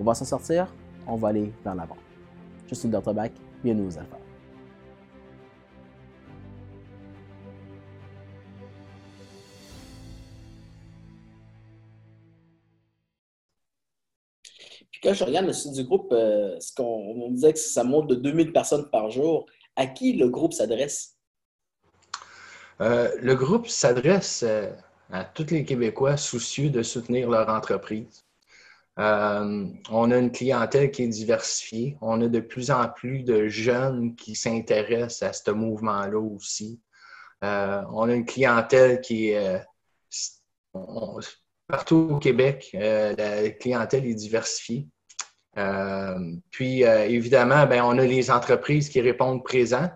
On 0.00 0.04
va 0.04 0.14
s'en 0.14 0.24
sortir, 0.24 0.72
on 1.08 1.16
va 1.16 1.28
aller 1.28 1.52
vers 1.64 1.74
l'avant. 1.74 1.96
Je 2.68 2.74
suis 2.76 2.88
Dr. 2.88 3.12
Bach, 3.12 3.32
bienvenue 3.64 3.88
aux 3.88 3.98
Alpha. 3.98 4.16
Puis 14.92 15.00
quand 15.02 15.14
je 15.14 15.24
regarde 15.24 15.46
le 15.46 15.52
site 15.52 15.72
du 15.72 15.82
groupe, 15.82 16.12
euh, 16.12 16.60
ce 16.60 16.80
on, 16.80 17.30
disait 17.32 17.52
que 17.52 17.58
ça 17.58 17.82
monte 17.82 18.06
de 18.06 18.14
2000 18.14 18.52
personnes 18.52 18.88
par 18.90 19.10
jour. 19.10 19.46
À 19.74 19.88
qui 19.88 20.12
le 20.12 20.28
groupe 20.28 20.52
s'adresse? 20.52 21.16
Euh, 22.80 23.10
le 23.20 23.34
groupe 23.34 23.66
s'adresse 23.66 24.44
euh, 24.46 24.70
à 25.10 25.24
tous 25.24 25.50
les 25.50 25.64
Québécois 25.64 26.16
soucieux 26.16 26.70
de 26.70 26.84
soutenir 26.84 27.28
leur 27.28 27.48
entreprise. 27.48 28.27
Euh, 28.98 29.66
on 29.90 30.10
a 30.10 30.18
une 30.18 30.32
clientèle 30.32 30.90
qui 30.90 31.04
est 31.04 31.08
diversifiée. 31.08 31.96
On 32.00 32.20
a 32.20 32.28
de 32.28 32.40
plus 32.40 32.70
en 32.70 32.88
plus 32.88 33.22
de 33.22 33.46
jeunes 33.48 34.16
qui 34.16 34.34
s'intéressent 34.34 35.22
à 35.22 35.32
ce 35.32 35.50
mouvement-là 35.52 36.18
aussi. 36.18 36.80
Euh, 37.44 37.82
on 37.92 38.08
a 38.08 38.14
une 38.14 38.26
clientèle 38.26 39.00
qui 39.00 39.30
est 39.30 39.62
euh, 40.74 41.20
partout 41.68 42.08
au 42.10 42.18
Québec. 42.18 42.70
la 42.74 43.50
clientèle 43.50 44.04
est 44.04 44.14
diversifiée. 44.14 44.88
puis, 46.50 46.82
évidemment, 46.82 47.66
ben, 47.66 47.82
on 47.84 47.98
a 47.98 48.04
les 48.04 48.30
entreprises 48.30 48.88
qui 48.88 49.00
répondent 49.00 49.44
présents. 49.44 49.90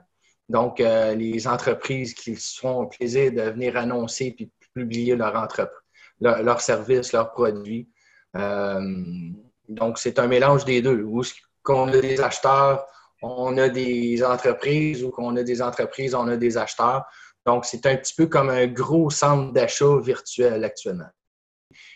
Donc, 0.49 0.79
les 0.79 1.49
entreprises 1.49 2.15
qui 2.15 2.37
se 2.37 2.61
font 2.61 2.87
plaisir 2.87 3.33
de 3.33 3.43
venir 3.43 3.77
annoncer 3.77 4.33
puis 4.33 4.51
publier 4.75 5.17
leur, 5.17 6.61
services, 6.61 7.13
leurs 7.13 7.33
produits. 7.33 7.89
Donc, 8.35 9.99
c'est 9.99 10.19
un 10.19 10.27
mélange 10.27 10.65
des 10.65 10.83
deux. 10.83 11.03
Où 11.03 11.23
qu'on 11.63 11.89
a 11.89 11.99
des 11.99 12.21
acheteurs, 12.21 12.87
on 13.23 13.57
a 13.57 13.69
des 13.69 14.23
entreprises, 14.25 15.05
ou 15.05 15.11
qu'on 15.11 15.37
a 15.37 15.43
des 15.43 15.63
entreprises, 15.63 16.15
on 16.15 16.29
a 16.29 16.37
des 16.37 16.57
acheteurs. 16.57 17.05
Donc, 17.47 17.65
c'est 17.65 17.87
un 17.87 17.97
petit 17.97 18.15
peu 18.15 18.27
comme 18.27 18.51
un 18.51 18.67
gros 18.67 19.11
centre 19.11 19.53
d'achat 19.53 19.99
virtuel 20.01 20.65
actuellement. 20.65 21.11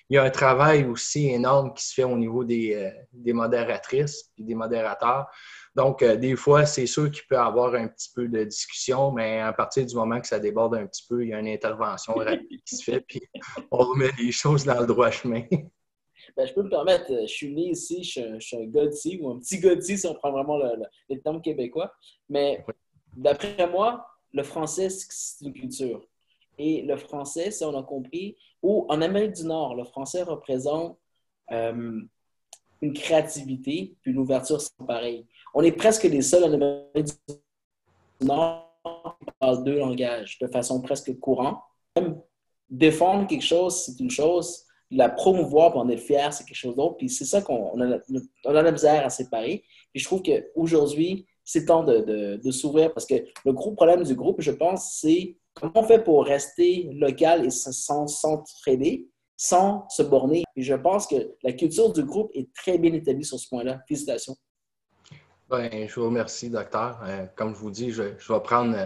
Il 0.08 0.14
y 0.14 0.18
a 0.18 0.22
un 0.22 0.30
travail 0.30 0.84
aussi 0.84 1.28
énorme 1.28 1.74
qui 1.74 1.84
se 1.84 1.94
fait 1.94 2.04
au 2.04 2.16
niveau 2.16 2.44
des, 2.44 2.74
euh, 2.74 2.90
des 3.12 3.32
modératrices 3.32 4.30
et 4.38 4.44
des 4.44 4.54
modérateurs. 4.54 5.26
Donc, 5.74 6.02
euh, 6.02 6.16
des 6.16 6.36
fois, 6.36 6.64
c'est 6.64 6.86
sûr 6.86 7.10
qu'il 7.10 7.24
peut 7.28 7.34
y 7.34 7.38
avoir 7.38 7.74
un 7.74 7.88
petit 7.88 8.10
peu 8.14 8.28
de 8.28 8.44
discussion, 8.44 9.10
mais 9.10 9.40
à 9.40 9.52
partir 9.52 9.84
du 9.84 9.94
moment 9.94 10.20
que 10.20 10.28
ça 10.28 10.38
déborde 10.38 10.76
un 10.76 10.86
petit 10.86 11.04
peu, 11.08 11.24
il 11.24 11.30
y 11.30 11.34
a 11.34 11.40
une 11.40 11.48
intervention 11.48 12.14
rapide 12.14 12.62
qui 12.64 12.76
se 12.76 12.84
fait, 12.84 13.00
puis 13.00 13.20
on 13.70 13.78
remet 13.78 14.10
les 14.18 14.32
choses 14.32 14.64
dans 14.64 14.80
le 14.80 14.86
droit 14.86 15.10
chemin. 15.10 15.42
Ben, 16.36 16.46
je 16.46 16.52
peux 16.52 16.62
me 16.62 16.68
permettre, 16.68 17.10
euh, 17.12 17.22
je 17.22 17.32
suis 17.32 17.54
né 17.54 17.70
ici, 17.70 18.02
je 18.04 18.38
suis, 18.38 18.56
un, 18.56 18.66
gars 18.66 18.86
d'ici, 18.86 19.18
ou 19.20 19.30
un 19.30 19.38
petit 19.38 19.58
gars 19.58 19.74
d'ici 19.74 19.96
si 19.96 20.06
on 20.06 20.14
prend 20.14 20.30
vraiment 20.30 20.58
le, 20.58 20.84
les 21.08 21.20
termes 21.20 21.40
québécois. 21.40 21.92
Mais 22.28 22.64
d'après 23.16 23.68
moi, 23.70 24.06
le 24.32 24.42
français, 24.42 24.88
c'est 24.90 25.44
une 25.44 25.54
culture. 25.54 26.06
Et 26.58 26.82
le 26.82 26.96
français, 26.96 27.50
si 27.50 27.64
on 27.64 27.76
a 27.78 27.82
compris, 27.82 28.36
ou 28.62 28.86
en 28.88 29.00
Amérique 29.00 29.32
du 29.32 29.44
Nord, 29.44 29.74
le 29.74 29.84
français 29.84 30.22
représente 30.22 30.98
euh, 31.52 32.00
une 32.82 32.92
créativité 32.92 33.96
puis 34.02 34.12
une 34.12 34.18
ouverture 34.18 34.60
sans 34.60 34.84
pareil. 34.86 35.26
On 35.54 35.62
est 35.62 35.72
presque 35.72 36.04
les 36.04 36.22
seuls 36.22 36.44
en 36.44 36.52
Amérique 36.52 37.06
du 38.18 38.26
Nord 38.26 38.74
qui 39.20 39.32
parlent 39.38 39.64
deux 39.64 39.78
langages 39.78 40.38
de 40.38 40.46
façon 40.46 40.80
presque 40.80 41.18
courante. 41.18 41.60
Même 41.96 42.20
défendre 42.68 43.26
quelque 43.26 43.44
chose, 43.44 43.82
c'est 43.84 43.98
une 44.00 44.10
chose. 44.10 44.65
La 44.90 45.08
promouvoir 45.08 45.72
pour 45.72 45.80
en 45.80 45.88
être 45.88 46.00
fier, 46.00 46.32
c'est 46.32 46.44
quelque 46.44 46.56
chose 46.56 46.76
d'autre. 46.76 46.96
Puis 46.96 47.08
c'est 47.08 47.24
ça 47.24 47.42
qu'on 47.42 47.80
a, 47.80 47.98
on 48.44 48.54
a 48.54 48.62
la 48.62 48.72
misère 48.72 49.04
à 49.04 49.10
séparer. 49.10 49.64
Puis 49.92 50.00
je 50.00 50.04
trouve 50.04 50.22
qu'aujourd'hui, 50.22 51.26
c'est 51.44 51.66
temps 51.66 51.84
de, 51.84 52.50
s'ouvrir 52.50 52.92
parce 52.92 53.06
que 53.06 53.14
le 53.44 53.52
gros 53.52 53.72
problème 53.72 54.02
du 54.02 54.14
groupe, 54.14 54.40
je 54.40 54.52
pense, 54.52 54.98
c'est 55.00 55.36
Comment 55.58 55.72
on 55.76 55.82
fait 55.84 56.04
pour 56.04 56.26
rester 56.26 56.90
local 56.92 57.46
et 57.46 57.50
sans 57.50 58.06
s'entraider, 58.06 59.08
sans 59.38 59.88
se 59.88 60.02
borner? 60.02 60.44
Et 60.54 60.60
je 60.60 60.74
pense 60.74 61.06
que 61.06 61.16
la 61.42 61.52
culture 61.52 61.90
du 61.94 62.04
groupe 62.04 62.30
est 62.34 62.52
très 62.52 62.76
bien 62.76 62.92
établie 62.92 63.24
sur 63.24 63.38
ce 63.38 63.48
point-là. 63.48 63.80
Félicitations. 63.88 64.36
Bien, 65.50 65.86
je 65.88 65.94
vous 65.98 66.06
remercie, 66.06 66.50
docteur. 66.50 67.00
Euh, 67.04 67.24
comme 67.36 67.54
je 67.54 67.58
vous 67.58 67.70
dis, 67.70 67.90
je, 67.90 68.02
vais 68.02 68.40
prendre 68.44 68.76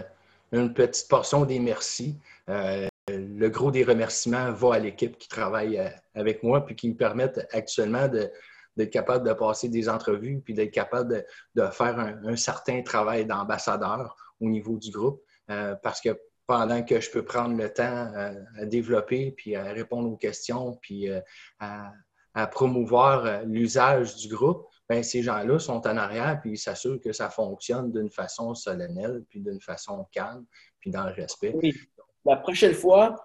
une 0.53 0.73
petite 0.73 1.09
portion 1.09 1.43
des 1.43 1.59
merci. 1.59 2.15
Euh, 2.47 2.87
le 3.07 3.49
gros 3.49 3.71
des 3.71 3.83
remerciements 3.83 4.51
va 4.51 4.75
à 4.75 4.79
l'équipe 4.79 5.17
qui 5.17 5.27
travaille 5.27 5.77
euh, 5.79 5.89
avec 6.15 6.43
moi 6.43 6.65
puis 6.65 6.75
qui 6.75 6.89
me 6.89 6.95
permettent 6.95 7.47
actuellement 7.51 8.07
d'être 8.07 8.91
capable 8.91 9.27
de 9.27 9.33
passer 9.33 9.69
des 9.69 9.89
entrevues 9.89 10.41
puis 10.43 10.53
d'être 10.53 10.71
capable 10.71 11.25
de, 11.55 11.67
faire 11.67 11.99
un, 11.99 12.35
certain 12.35 12.81
travail 12.83 13.25
d'ambassadeur 13.25 14.15
au 14.39 14.47
niveau 14.47 14.77
du 14.77 14.91
groupe. 14.91 15.21
parce 15.47 16.01
que 16.01 16.17
pendant 16.51 16.83
que 16.83 16.99
je 16.99 17.09
peux 17.09 17.23
prendre 17.23 17.55
le 17.55 17.71
temps 17.71 18.11
euh, 18.13 18.33
à, 18.57 18.65
développer, 18.65 19.31
puis 19.31 19.55
à 19.55 19.71
répondre 19.71 20.09
aux 20.11 20.17
questions, 20.17 20.77
puis 20.81 21.09
euh, 21.09 21.21
à, 21.59 22.47
promouvoir 22.47 23.25
euh, 23.25 23.43
l'usage 23.43 24.17
du 24.17 24.27
groupe, 24.27 24.67
bien, 24.89 25.01
ces 25.01 25.23
gens-là 25.23 25.59
sont 25.59 25.87
en 25.87 25.95
arrière, 25.95 26.41
puis 26.41 26.51
ils 26.51 26.57
s'assurent 26.57 26.99
que 26.99 27.13
ça 27.13 27.29
fonctionne 27.29 27.93
d'une 27.93 28.09
façon 28.09 28.53
solennelle, 28.53 29.23
puis 29.29 29.39
d'une 29.39 29.61
façon 29.61 30.05
calme, 30.11 30.43
puis 30.81 30.91
dans 30.91 31.05
le 31.05 31.13
respect. 31.13 31.55
La 32.25 32.37
prochaine 32.37 32.73
fois, 32.73 33.15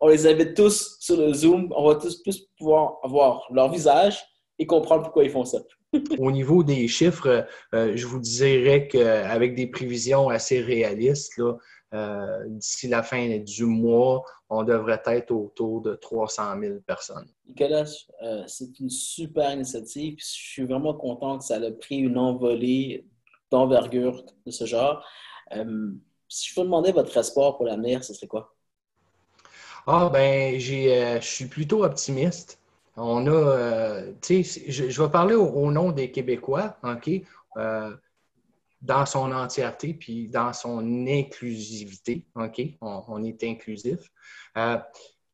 on 0.00 0.08
les 0.08 0.26
invite 0.26 0.54
tous 0.54 0.96
sur 1.00 1.16
le 1.16 1.32
Zoom. 1.32 1.72
On 1.76 1.88
va 1.88 1.96
tous, 1.96 2.22
tous 2.22 2.48
pouvoir 2.58 2.98
avoir 3.02 3.46
leur 3.52 3.70
visage 3.70 4.22
et 4.58 4.66
comprendre 4.66 5.02
pourquoi 5.02 5.24
ils 5.24 5.30
font 5.30 5.44
ça. 5.44 5.58
Au 6.18 6.30
niveau 6.30 6.62
des 6.62 6.88
chiffres, 6.88 7.46
je 7.72 8.06
vous 8.06 8.18
dirais 8.18 8.88
qu'avec 8.88 9.54
des 9.54 9.68
prévisions 9.68 10.28
assez 10.28 10.60
réalistes, 10.60 11.36
là, 11.38 11.54
euh, 11.94 12.44
d'ici 12.48 12.88
la 12.88 13.02
fin 13.02 13.38
du 13.38 13.64
mois, 13.64 14.24
on 14.50 14.64
devrait 14.64 15.02
être 15.06 15.30
autour 15.30 15.82
de 15.82 15.94
300 15.94 16.60
000 16.60 16.80
personnes. 16.80 17.28
Nicolas, 17.46 17.84
euh, 18.22 18.42
c'est 18.48 18.78
une 18.80 18.90
super 18.90 19.52
initiative. 19.52 20.16
Je 20.18 20.24
suis 20.24 20.64
vraiment 20.64 20.94
content 20.94 21.38
que 21.38 21.44
ça 21.44 21.58
ait 21.58 21.72
pris 21.72 21.98
une 21.98 22.18
envolée 22.18 23.06
d'envergure 23.50 24.24
de 24.44 24.50
ce 24.50 24.64
genre. 24.64 25.06
Euh, 25.54 25.92
si 26.28 26.50
je 26.50 26.54
peux 26.54 26.62
demander 26.62 26.92
votre 26.92 27.16
espoir 27.16 27.56
pour 27.56 27.66
l'avenir, 27.66 28.02
ce 28.04 28.14
serait 28.14 28.26
quoi? 28.26 28.54
Ah, 29.86 30.10
ben, 30.12 30.58
je 30.58 31.18
suis 31.20 31.46
plutôt 31.46 31.84
optimiste. 31.84 32.58
On 32.96 33.26
a, 33.26 34.02
tu 34.20 34.42
sais, 34.42 34.70
je, 34.70 35.02
vais 35.02 35.10
parler 35.10 35.34
au, 35.34 35.70
nom 35.70 35.92
des 35.92 36.10
Québécois, 36.10 36.76
OK? 36.82 37.10
dans 38.82 39.06
son 39.06 39.32
entièreté, 39.32 39.94
puis 39.94 40.28
dans 40.28 40.52
son 40.52 41.06
inclusivité. 41.06 42.24
OK? 42.34 42.62
On, 42.80 43.22
est 43.24 43.42
inclusif. 43.44 44.10
Euh, 44.56 44.78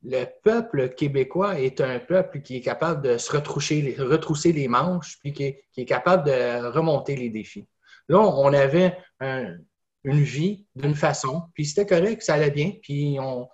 le 0.04 0.24
peuple 0.42 0.90
québécois 0.90 1.60
est 1.60 1.80
un 1.80 2.00
peuple 2.00 2.40
qui 2.40 2.56
est 2.56 2.60
capable 2.60 3.02
de 3.02 3.18
se 3.18 3.30
retrousser, 3.30 3.94
retrousser 3.98 4.52
les 4.52 4.68
manches, 4.68 5.18
puis 5.20 5.32
qui 5.32 5.44
est, 5.44 5.84
capable 5.84 6.24
de 6.24 6.66
remonter 6.66 7.14
les 7.14 7.28
défis. 7.28 7.66
Là, 8.08 8.18
on 8.18 8.52
avait 8.52 8.98
une 10.04 10.22
vie 10.22 10.66
d'une 10.74 10.94
façon, 10.94 11.42
puis 11.54 11.66
c'était 11.66 11.86
correct, 11.86 12.22
ça 12.22 12.34
allait 12.34 12.50
bien, 12.50 12.72
puis 12.82 13.18
on, 13.20 13.48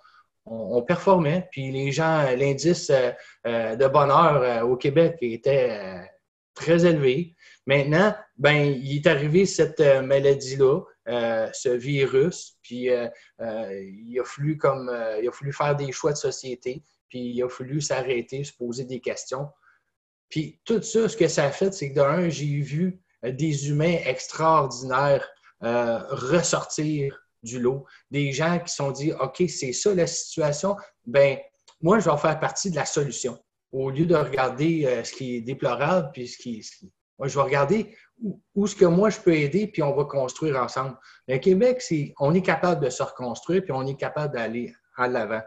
performait, 0.87 1.47
puis 1.51 1.71
les 1.71 1.91
gens, 1.91 2.23
l'indice 2.35 2.89
euh, 2.89 3.11
euh, 3.45 3.75
de 3.75 3.87
bonheur 3.87 4.67
au 4.67 4.77
Québec 4.77 5.17
était 5.21 6.01
très 6.59 6.85
élevé. 6.85 7.35
Maintenant, 7.65 8.15
ben, 8.37 8.55
il 8.55 8.97
est 8.97 9.07
arrivé 9.07 9.45
cette 9.45 9.79
euh, 9.79 10.01
maladie-là, 10.01 10.81
euh, 11.07 11.49
ce 11.53 11.69
virus, 11.69 12.57
puis 12.61 12.89
euh, 12.89 13.07
il, 13.39 14.19
a 14.19 14.23
fallu 14.23 14.57
comme, 14.57 14.91
il 15.21 15.27
a 15.27 15.31
fallu 15.31 15.53
faire 15.53 15.75
des 15.75 15.91
choix 15.91 16.11
de 16.11 16.17
société, 16.17 16.83
puis 17.09 17.19
il 17.19 17.43
a 17.43 17.49
fallu 17.49 17.81
s'arrêter, 17.81 18.43
se 18.43 18.53
poser 18.53 18.85
des 18.85 18.99
questions. 18.99 19.49
Puis 20.29 20.59
tout 20.65 20.81
ça, 20.81 21.09
ce 21.09 21.17
que 21.17 21.27
ça 21.27 21.45
a 21.45 21.51
fait, 21.51 21.73
c'est 21.73 21.89
que 21.89 21.95
d'un, 21.95 22.29
j'ai 22.29 22.59
vu 22.59 23.01
des 23.23 23.69
humains 23.69 23.97
extraordinaires 24.05 25.27
ressortir 25.61 27.19
du 27.43 27.59
lot, 27.59 27.85
des 28.11 28.31
gens 28.31 28.59
qui 28.59 28.73
sont 28.73 28.91
dit, 28.91 29.13
OK, 29.13 29.43
c'est 29.47 29.73
ça 29.73 29.93
la 29.93 30.07
situation, 30.07 30.75
ben 31.05 31.37
moi, 31.81 31.99
je 31.99 32.09
vais 32.09 32.17
faire 32.17 32.39
partie 32.39 32.69
de 32.69 32.75
la 32.75 32.85
solution. 32.85 33.37
Au 33.71 33.89
lieu 33.89 34.05
de 34.05 34.15
regarder 34.15 35.01
ce 35.03 35.13
qui 35.13 35.37
est 35.37 35.41
déplorable, 35.41 36.09
puis 36.13 36.27
ce 36.27 36.37
qui, 36.37 36.61
moi, 37.19 37.27
je 37.27 37.35
vais 37.35 37.43
regarder 37.43 37.95
où, 38.21 38.65
est-ce 38.65 38.75
que 38.75 38.85
moi 38.85 39.09
je 39.09 39.19
peux 39.19 39.33
aider, 39.33 39.67
puis 39.67 39.83
on 39.83 39.95
va 39.95 40.05
construire 40.05 40.57
ensemble. 40.57 40.97
Le 41.27 41.37
Québec, 41.37 41.81
c'est, 41.81 42.13
on 42.19 42.33
est 42.33 42.41
capable 42.41 42.83
de 42.83 42.89
se 42.89 43.03
reconstruire, 43.03 43.61
puis 43.61 43.73
on 43.73 43.85
est 43.85 43.95
capable 43.95 44.33
d'aller 44.33 44.73
à 44.95 45.07
l'avant. 45.07 45.41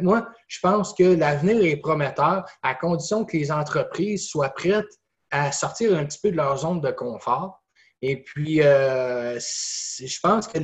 Moi, 0.00 0.26
je 0.48 0.60
pense 0.60 0.94
que 0.94 1.02
l'avenir 1.02 1.62
est 1.64 1.76
prometteur 1.76 2.44
à 2.62 2.74
condition 2.74 3.24
que 3.24 3.36
les 3.36 3.50
entreprises 3.50 4.28
soient 4.28 4.50
prêtes 4.50 4.98
à 5.30 5.52
sortir 5.52 5.96
un 5.96 6.04
petit 6.04 6.18
peu 6.22 6.30
de 6.30 6.36
leur 6.36 6.58
zone 6.58 6.80
de 6.80 6.90
confort. 6.90 7.62
Et 8.06 8.22
puis, 8.22 8.60
euh, 8.60 9.38
je 9.40 10.20
pense 10.20 10.46
que 10.46 10.58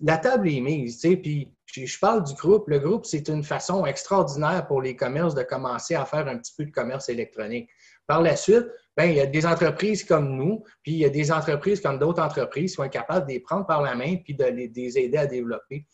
la 0.00 0.18
table 0.18 0.48
est 0.48 0.60
mise, 0.60 1.00
tu 1.00 1.16
puis 1.16 1.52
je 1.74 1.98
parle 1.98 2.22
du 2.22 2.32
groupe. 2.34 2.68
Le 2.68 2.78
groupe, 2.78 3.06
c'est 3.06 3.26
une 3.28 3.42
façon 3.42 3.84
extraordinaire 3.86 4.64
pour 4.68 4.80
les 4.80 4.94
commerces 4.94 5.34
de 5.34 5.42
commencer 5.42 5.96
à 5.96 6.04
faire 6.04 6.28
un 6.28 6.38
petit 6.38 6.52
peu 6.56 6.64
de 6.64 6.70
commerce 6.70 7.08
électronique. 7.08 7.68
Par 8.06 8.22
la 8.22 8.36
suite, 8.36 8.66
ben, 8.96 9.06
il 9.06 9.16
y 9.16 9.20
a 9.20 9.26
des 9.26 9.44
entreprises 9.44 10.04
comme 10.04 10.36
nous, 10.36 10.62
puis 10.84 10.92
il 10.92 10.98
y 10.98 11.04
a 11.04 11.08
des 11.08 11.32
entreprises 11.32 11.80
comme 11.80 11.98
d'autres 11.98 12.22
entreprises 12.22 12.70
qui 12.70 12.76
sont 12.76 12.88
capables 12.88 13.26
de 13.26 13.32
les 13.32 13.40
prendre 13.40 13.66
par 13.66 13.82
la 13.82 13.96
main 13.96 14.18
puis 14.22 14.34
de 14.34 14.44
les, 14.44 14.96
aider 14.96 15.18
à 15.18 15.26
développer. 15.26 15.88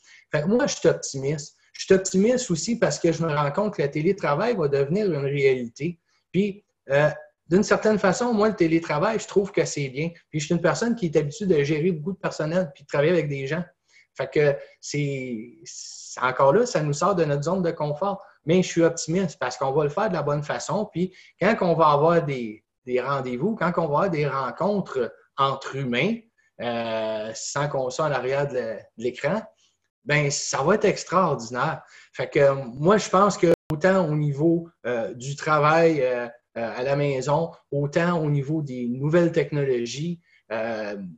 Moi, 0.46 0.66
je 0.66 0.76
suis 0.76 0.88
optimiste. 0.90 1.56
Je 1.72 1.86
suis 1.86 1.94
optimiste 1.94 2.50
aussi 2.50 2.78
parce 2.78 2.98
que 2.98 3.12
je 3.12 3.22
me 3.22 3.34
rends 3.34 3.50
compte 3.50 3.76
que 3.76 3.80
le 3.82 3.90
télétravail 3.90 4.56
va 4.56 4.68
devenir 4.68 5.10
une 5.10 5.24
réalité. 5.24 5.98
Puis, 6.30 6.62
euh, 6.90 7.08
d'une 7.50 7.64
certaine 7.64 7.98
façon, 7.98 8.32
moi, 8.32 8.48
le 8.48 8.54
télétravail, 8.54 9.18
je 9.18 9.26
trouve 9.26 9.50
que 9.50 9.64
c'est 9.64 9.88
bien. 9.88 10.10
Puis, 10.28 10.38
je 10.38 10.46
suis 10.46 10.54
une 10.54 10.60
personne 10.60 10.94
qui 10.94 11.06
est 11.06 11.16
habituée 11.16 11.46
de 11.46 11.62
gérer 11.64 11.90
beaucoup 11.90 12.12
de 12.12 12.18
personnel 12.18 12.70
puis 12.74 12.84
de 12.84 12.88
travailler 12.88 13.10
avec 13.10 13.28
des 13.28 13.48
gens. 13.48 13.64
Fait 14.16 14.30
que 14.30 14.56
c'est 14.80 15.58
encore 16.22 16.52
là, 16.52 16.64
ça 16.64 16.80
nous 16.82 16.92
sort 16.92 17.16
de 17.16 17.24
notre 17.24 17.42
zone 17.42 17.62
de 17.62 17.72
confort. 17.72 18.22
Mais 18.44 18.62
je 18.62 18.68
suis 18.68 18.82
optimiste 18.82 19.36
parce 19.38 19.56
qu'on 19.56 19.72
va 19.72 19.82
le 19.82 19.90
faire 19.90 20.08
de 20.08 20.14
la 20.14 20.22
bonne 20.22 20.44
façon. 20.44 20.88
Puis, 20.92 21.12
quand 21.40 21.56
on 21.62 21.74
va 21.74 21.88
avoir 21.88 22.24
des, 22.24 22.64
des 22.86 23.00
rendez-vous, 23.00 23.56
quand 23.56 23.72
on 23.78 23.82
va 23.82 23.86
avoir 23.86 24.10
des 24.10 24.28
rencontres 24.28 25.12
entre 25.36 25.74
humains, 25.74 26.14
euh, 26.60 27.32
sans 27.34 27.68
qu'on 27.68 27.90
soit 27.90 28.04
en 28.04 28.12
arrière 28.12 28.46
de 28.46 28.76
l'écran, 28.96 29.42
ben 30.04 30.30
ça 30.30 30.62
va 30.62 30.76
être 30.76 30.84
extraordinaire. 30.84 31.82
Fait 32.12 32.28
que 32.28 32.52
moi, 32.52 32.96
je 32.96 33.08
pense 33.08 33.36
que 33.36 33.52
autant 33.72 34.06
au 34.06 34.14
niveau 34.14 34.68
euh, 34.86 35.14
du 35.14 35.36
travail 35.36 36.02
euh, 36.02 36.28
à 36.54 36.82
la 36.82 36.96
maison, 36.96 37.50
autant 37.70 38.20
au 38.20 38.30
niveau 38.30 38.62
des 38.62 38.86
nouvelles 38.88 39.32
technologies, 39.32 40.20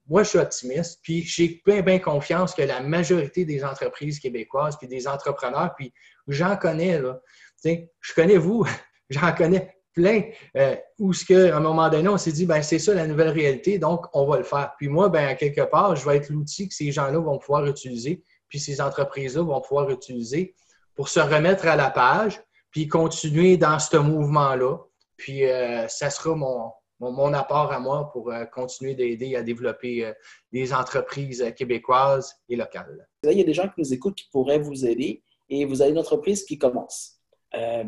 moi, 0.06 0.22
je 0.22 0.28
suis 0.28 0.38
optimiste, 0.38 1.00
puis 1.02 1.22
j'ai 1.22 1.62
bien, 1.64 1.80
bien 1.80 1.98
confiance 1.98 2.54
que 2.54 2.62
la 2.62 2.80
majorité 2.80 3.44
des 3.44 3.64
entreprises 3.64 4.20
québécoises, 4.20 4.76
puis 4.76 4.88
des 4.88 5.08
entrepreneurs, 5.08 5.74
puis 5.76 5.92
j'en 6.28 6.56
connais, 6.56 7.00
là, 7.00 7.20
je 7.64 8.14
connais 8.14 8.36
vous, 8.36 8.66
j'en 9.10 9.32
connais 9.32 9.74
plein 9.94 10.22
euh, 10.56 10.74
où 10.98 11.12
ce 11.12 11.24
que, 11.24 11.50
à 11.50 11.56
un 11.56 11.60
moment 11.60 11.88
donné, 11.88 12.08
on 12.08 12.16
s'est 12.16 12.32
dit, 12.32 12.46
ben 12.46 12.62
c'est 12.62 12.78
ça 12.78 12.94
la 12.94 13.06
nouvelle 13.06 13.28
réalité, 13.28 13.78
donc 13.78 14.06
on 14.14 14.26
va 14.26 14.38
le 14.38 14.44
faire. 14.44 14.72
Puis 14.78 14.88
moi, 14.88 15.08
ben 15.08 15.34
quelque 15.36 15.62
part, 15.62 15.96
je 15.96 16.08
vais 16.08 16.16
être 16.16 16.30
l'outil 16.30 16.68
que 16.68 16.74
ces 16.74 16.90
gens-là 16.92 17.18
vont 17.18 17.38
pouvoir 17.38 17.66
utiliser, 17.66 18.22
puis 18.48 18.58
ces 18.58 18.80
entreprises-là 18.80 19.42
vont 19.42 19.60
pouvoir 19.60 19.90
utiliser 19.90 20.54
pour 20.94 21.08
se 21.08 21.20
remettre 21.20 21.66
à 21.66 21.76
la 21.76 21.90
page, 21.90 22.42
puis 22.70 22.88
continuer 22.88 23.56
dans 23.56 23.78
ce 23.78 23.96
mouvement-là. 23.96 24.78
Puis 25.22 25.44
euh, 25.44 25.86
ça 25.86 26.10
sera 26.10 26.34
mon, 26.34 26.72
mon, 26.98 27.32
apport 27.32 27.70
à 27.70 27.78
moi 27.78 28.10
pour 28.10 28.32
euh, 28.32 28.44
continuer 28.44 28.96
d'aider 28.96 29.36
à 29.36 29.44
développer 29.44 30.04
euh, 30.04 30.12
des 30.52 30.74
entreprises 30.74 31.52
québécoises 31.56 32.34
et 32.48 32.56
locales. 32.56 33.06
il 33.22 33.38
y 33.38 33.40
a 33.40 33.44
des 33.44 33.54
gens 33.54 33.68
qui 33.68 33.74
nous 33.78 33.94
écoutent 33.94 34.16
qui 34.16 34.28
pourraient 34.32 34.58
vous 34.58 34.84
aider 34.84 35.22
et 35.48 35.64
vous 35.64 35.80
avez 35.80 35.92
une 35.92 36.00
entreprise 36.00 36.44
qui 36.44 36.58
commence. 36.58 37.20
Euh, 37.54 37.84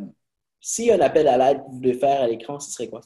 S'il 0.60 0.84
y 0.84 0.90
a 0.92 0.94
un 0.94 1.00
appel 1.00 1.26
à 1.26 1.36
l'aide 1.36 1.58
que 1.58 1.70
vous 1.70 1.78
voulez 1.78 1.94
faire 1.94 2.22
à 2.22 2.28
l'écran, 2.28 2.60
ce 2.60 2.70
serait 2.70 2.86
quoi? 2.86 3.00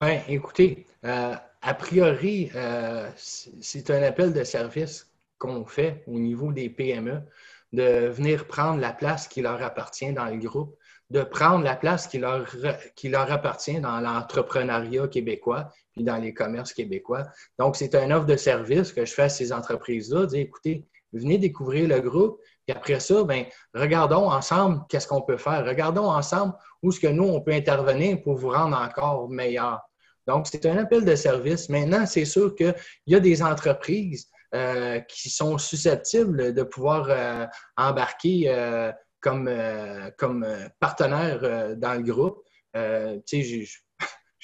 Bien, 0.00 0.22
écoutez, 0.28 0.86
a 1.02 1.74
priori, 1.76 2.50
c'est 3.16 3.90
un 3.90 4.02
appel 4.04 4.32
de 4.32 4.44
service 4.44 5.10
qu'on 5.38 5.64
fait 5.64 6.04
au 6.06 6.20
niveau 6.20 6.52
des 6.52 6.68
PME 6.68 7.22
de 7.74 8.08
venir 8.08 8.46
prendre 8.46 8.80
la 8.80 8.92
place 8.92 9.28
qui 9.28 9.42
leur 9.42 9.62
appartient 9.62 10.12
dans 10.12 10.26
le 10.26 10.36
groupe 10.38 10.76
de 11.10 11.22
prendre 11.22 11.64
la 11.64 11.76
place 11.76 12.06
qui 12.06 12.18
leur, 12.18 12.46
qui 12.96 13.08
leur 13.08 13.30
appartient 13.30 13.80
dans 13.80 14.00
l'entrepreneuriat 14.00 15.08
québécois 15.08 15.70
puis 15.92 16.02
dans 16.02 16.16
les 16.16 16.34
commerces 16.34 16.72
québécois. 16.72 17.24
Donc, 17.58 17.76
c'est 17.76 17.94
un 17.94 18.10
offre 18.10 18.26
de 18.26 18.36
service 18.36 18.92
que 18.92 19.04
je 19.04 19.12
fais 19.12 19.22
à 19.22 19.28
ces 19.28 19.52
entreprises-là, 19.52 20.26
dire 20.26 20.40
écoutez, 20.40 20.84
venez 21.12 21.38
découvrir 21.38 21.88
le 21.88 22.00
groupe, 22.00 22.40
puis 22.66 22.76
après 22.76 22.98
ça, 22.98 23.22
ben, 23.22 23.44
regardons 23.74 24.28
ensemble 24.28 24.80
qu'est-ce 24.88 25.06
qu'on 25.06 25.22
peut 25.22 25.36
faire. 25.36 25.64
Regardons 25.64 26.10
ensemble 26.10 26.54
où 26.82 26.88
est-ce 26.88 26.98
que 26.98 27.06
nous, 27.06 27.24
on 27.24 27.40
peut 27.40 27.52
intervenir 27.52 28.20
pour 28.22 28.34
vous 28.34 28.50
rendre 28.50 28.76
encore 28.76 29.28
meilleur. 29.28 29.80
Donc, 30.26 30.46
c'est 30.50 30.66
un 30.66 30.78
appel 30.78 31.04
de 31.04 31.14
service. 31.14 31.68
Maintenant, 31.68 32.06
c'est 32.06 32.24
sûr 32.24 32.54
qu'il 32.54 32.74
y 33.06 33.14
a 33.14 33.20
des 33.20 33.42
entreprises 33.42 34.28
euh, 34.54 35.00
qui 35.00 35.30
sont 35.30 35.58
susceptibles 35.58 36.54
de 36.54 36.62
pouvoir 36.62 37.06
euh, 37.08 37.46
embarquer 37.76 38.44
euh, 38.46 38.92
comme, 39.20 39.50
comme 40.16 40.46
partenaire 40.78 41.40
euh, 41.42 41.74
dans 41.74 41.94
le 41.94 42.02
groupe. 42.02 42.38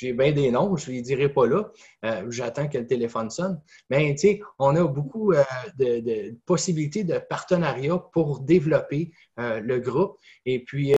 J'ai 0.01 0.15
bien 0.15 0.33
des 0.33 0.51
noms, 0.51 0.77
je 0.77 0.91
ne 0.91 0.97
les 0.97 1.03
dirai 1.03 1.29
pas 1.29 1.47
là. 1.47 1.71
J'attends 2.31 2.69
que 2.69 2.79
le 2.79 2.87
téléphone 2.87 3.29
sonne. 3.29 3.61
Mais 3.91 4.17
on 4.59 4.75
a 4.75 4.85
beaucoup 4.85 5.35
de, 5.79 6.35
possibilités 6.47 7.05
de 7.05 7.19
partenariat 7.19 7.99
pour 8.13 8.41
développer 8.41 9.13
le 9.37 9.79
groupe. 9.79 10.17
Et 10.47 10.65
puis, 10.65 10.95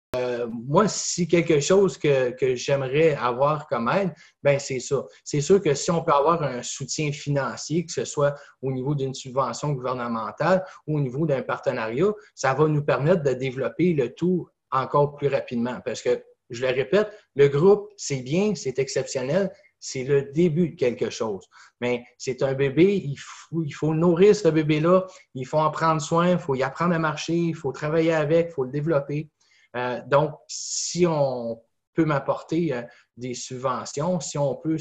moi, 0.51 0.88
si 0.88 1.27
quelque 1.27 1.60
chose 1.60 1.98
que, 1.98 2.36
j'aimerais 2.55 3.15
avoir 3.15 3.67
comme 3.67 3.89
aide, 3.89 4.13
ben 4.43 4.60
c'est 4.60 4.79
ça. 4.79 5.03
C'est 5.24 5.41
sûr 5.41 5.62
que 5.62 5.74
si 5.74 5.89
on 5.89 6.03
peut 6.03 6.13
avoir 6.13 6.43
un 6.43 6.62
soutien 6.62 7.12
financier, 7.12 7.86
que 7.86 7.91
ce 7.91 8.05
soit 8.05 8.36
au 8.62 8.72
niveau 8.72 8.93
d'une 8.93 9.15
subvention 9.15 9.72
gouvernementale 9.72 10.63
ou 10.86 10.98
au 10.98 11.01
niveau 11.01 11.25
d'un 11.25 11.41
partenariat, 11.41 12.12
ça 12.36 12.53
va 12.53 12.67
nous 12.67 12.84
permettre 12.84 13.24
de 13.24 13.34
développer 13.34 13.93
le 13.93 14.13
tout 14.13 14.48
encore 14.72 15.15
plus 15.15 15.27
rapidement. 15.27 15.79
Parce 15.84 16.01
que, 16.01 16.24
je 16.51 16.65
le 16.65 16.74
répète, 16.74 17.09
le 17.35 17.48
groupe, 17.48 17.90
c'est 17.98 18.22
bien, 18.22 18.55
c'est 18.55 18.77
exceptionnel, 18.79 19.51
c'est 19.79 20.03
le 20.03 20.31
début 20.31 20.70
de 20.70 20.75
quelque 20.75 21.09
chose. 21.09 21.48
Mais 21.81 22.05
c'est 22.18 22.44
un 22.44 22.53
bébé, 22.53 23.03
il 23.03 23.18
faut, 23.18 23.94
nourrir 23.94 24.35
ce 24.35 24.48
bébé-là, 24.48 25.07
il 25.33 25.46
faut 25.46 25.57
en 25.57 25.72
prendre 25.72 26.01
soin, 26.01 26.31
il 26.31 26.40
faut 26.40 26.55
y 26.55 26.64
apprendre 26.64 26.94
à 26.94 27.00
marcher, 27.00 27.35
il 27.35 27.55
faut 27.55 27.72
travailler 27.72 28.14
avec, 28.14 28.50
il 28.50 28.53
faut 28.53 28.64
le 28.64 28.72
développer. 28.72 29.29
Euh, 29.75 30.00
donc, 30.07 30.35
si 30.48 31.05
on 31.07 31.59
peut 31.94 32.05
m'apporter 32.05 32.74
euh, 32.74 32.83
des 33.18 33.33
subventions, 33.33 34.20
si 34.20 34.37
on 34.37 34.55
peut 34.55 34.77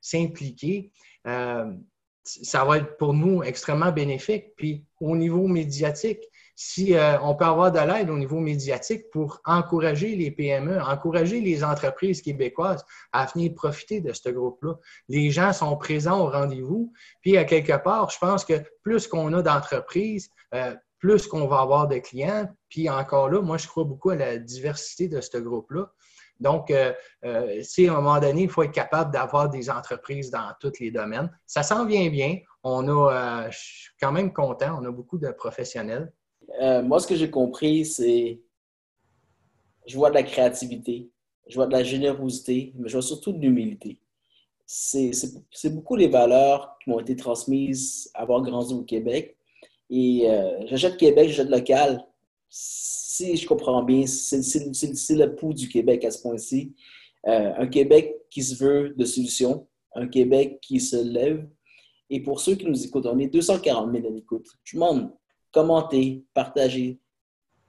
s'impliquer, 0.00 0.92
euh, 1.26 1.72
ça 2.22 2.64
va 2.64 2.78
être 2.78 2.96
pour 2.96 3.14
nous 3.14 3.42
extrêmement 3.42 3.92
bénéfique. 3.92 4.54
Puis 4.56 4.84
au 5.00 5.16
niveau 5.16 5.48
médiatique, 5.48 6.22
si 6.62 6.94
on 7.22 7.34
peut 7.34 7.46
avoir 7.46 7.72
de 7.72 7.78
l'aide 7.78 8.10
au 8.10 8.18
niveau 8.18 8.38
médiatique 8.38 9.10
pour 9.10 9.40
encourager 9.46 10.14
les 10.14 10.30
PME, 10.30 10.78
encourager 10.78 11.40
les 11.40 11.64
entreprises 11.64 12.20
québécoises 12.20 12.84
à 13.12 13.24
venir 13.24 13.54
profiter 13.54 14.02
de 14.02 14.12
ce 14.12 14.28
groupe-là. 14.28 14.74
Les 15.08 15.30
gens 15.30 15.54
sont 15.54 15.74
présents 15.78 16.20
au 16.20 16.28
rendez-vous. 16.28 16.92
Puis 17.22 17.38
à 17.38 17.44
quelque 17.44 17.82
part, 17.82 18.10
je 18.10 18.18
pense 18.18 18.44
que 18.44 18.62
plus 18.82 19.08
qu'on 19.08 19.32
a 19.32 19.40
d'entreprises, 19.40 20.28
plus 20.98 21.26
qu'on 21.26 21.46
va 21.46 21.60
avoir 21.60 21.88
de 21.88 21.96
clients. 21.96 22.46
Puis 22.68 22.88
encore 22.88 23.30
là, 23.30 23.40
moi, 23.40 23.56
je 23.56 23.66
crois 23.66 23.84
beaucoup 23.84 24.10
à 24.10 24.16
la 24.16 24.36
diversité 24.36 25.08
de 25.08 25.20
ce 25.20 25.38
groupe-là. 25.38 25.90
Donc, 26.38 26.70
euh, 26.70 26.92
euh, 27.24 27.60
si 27.62 27.86
à 27.88 27.92
un 27.92 27.96
moment 27.96 28.18
donné, 28.18 28.42
il 28.42 28.48
faut 28.50 28.62
être 28.62 28.72
capable 28.72 29.12
d'avoir 29.12 29.50
des 29.50 29.68
entreprises 29.68 30.30
dans 30.30 30.52
tous 30.58 30.78
les 30.80 30.90
domaines. 30.90 31.30
Ça 31.46 31.62
s'en 31.62 31.84
vient 31.84 32.08
bien. 32.08 32.38
On 32.62 32.88
euh, 32.88 33.50
je 33.50 33.58
suis 33.58 33.90
quand 34.00 34.12
même 34.12 34.32
content, 34.32 34.78
on 34.80 34.84
a 34.84 34.90
beaucoup 34.90 35.18
de 35.18 35.30
professionnels. 35.30 36.12
Moi, 36.84 37.00
ce 37.00 37.06
que 37.06 37.16
j'ai 37.16 37.30
compris, 37.30 37.84
c'est 37.84 38.40
je 39.86 39.96
vois 39.96 40.10
de 40.10 40.14
la 40.14 40.22
créativité, 40.22 41.10
je 41.48 41.54
vois 41.56 41.66
de 41.66 41.72
la 41.72 41.82
générosité, 41.82 42.72
mais 42.76 42.88
je 42.88 42.94
vois 42.94 43.02
surtout 43.02 43.32
de 43.32 43.40
l'humilité. 43.40 43.98
C'est 44.66 45.74
beaucoup 45.74 45.96
les 45.96 46.06
valeurs 46.06 46.76
qui 46.82 46.90
m'ont 46.90 47.00
été 47.00 47.16
transmises 47.16 48.10
à 48.14 48.22
avoir 48.22 48.40
grandi 48.42 48.72
au 48.72 48.82
Québec. 48.82 49.36
Et 49.90 50.30
euh, 50.30 50.64
j'achète 50.66 50.96
Québec, 50.96 51.28
j'achète 51.28 51.50
local. 51.50 52.06
Si 52.48 53.36
je 53.36 53.46
comprends 53.46 53.82
bien, 53.82 54.06
c'est 54.06 54.38
le 54.38 55.34
pouls 55.34 55.54
du 55.54 55.68
Québec 55.68 56.04
à 56.04 56.12
ce 56.12 56.22
point-ci. 56.22 56.72
Euh, 57.26 57.52
un 57.56 57.66
Québec 57.66 58.14
qui 58.30 58.42
se 58.42 58.54
veut 58.62 58.94
de 58.96 59.04
solutions, 59.04 59.66
un 59.94 60.06
Québec 60.06 60.60
qui 60.62 60.78
se 60.78 60.96
lève. 60.96 61.48
Et 62.08 62.20
pour 62.22 62.40
ceux 62.40 62.54
qui 62.54 62.66
nous 62.66 62.84
écoutent, 62.84 63.06
on 63.06 63.18
est 63.18 63.26
240 63.26 63.92
000 63.92 64.06
à 64.06 64.10
l'écoute. 64.10 64.46
Je 64.62 64.76
demande, 64.76 65.10
commentez, 65.52 66.24
partagez. 66.34 66.98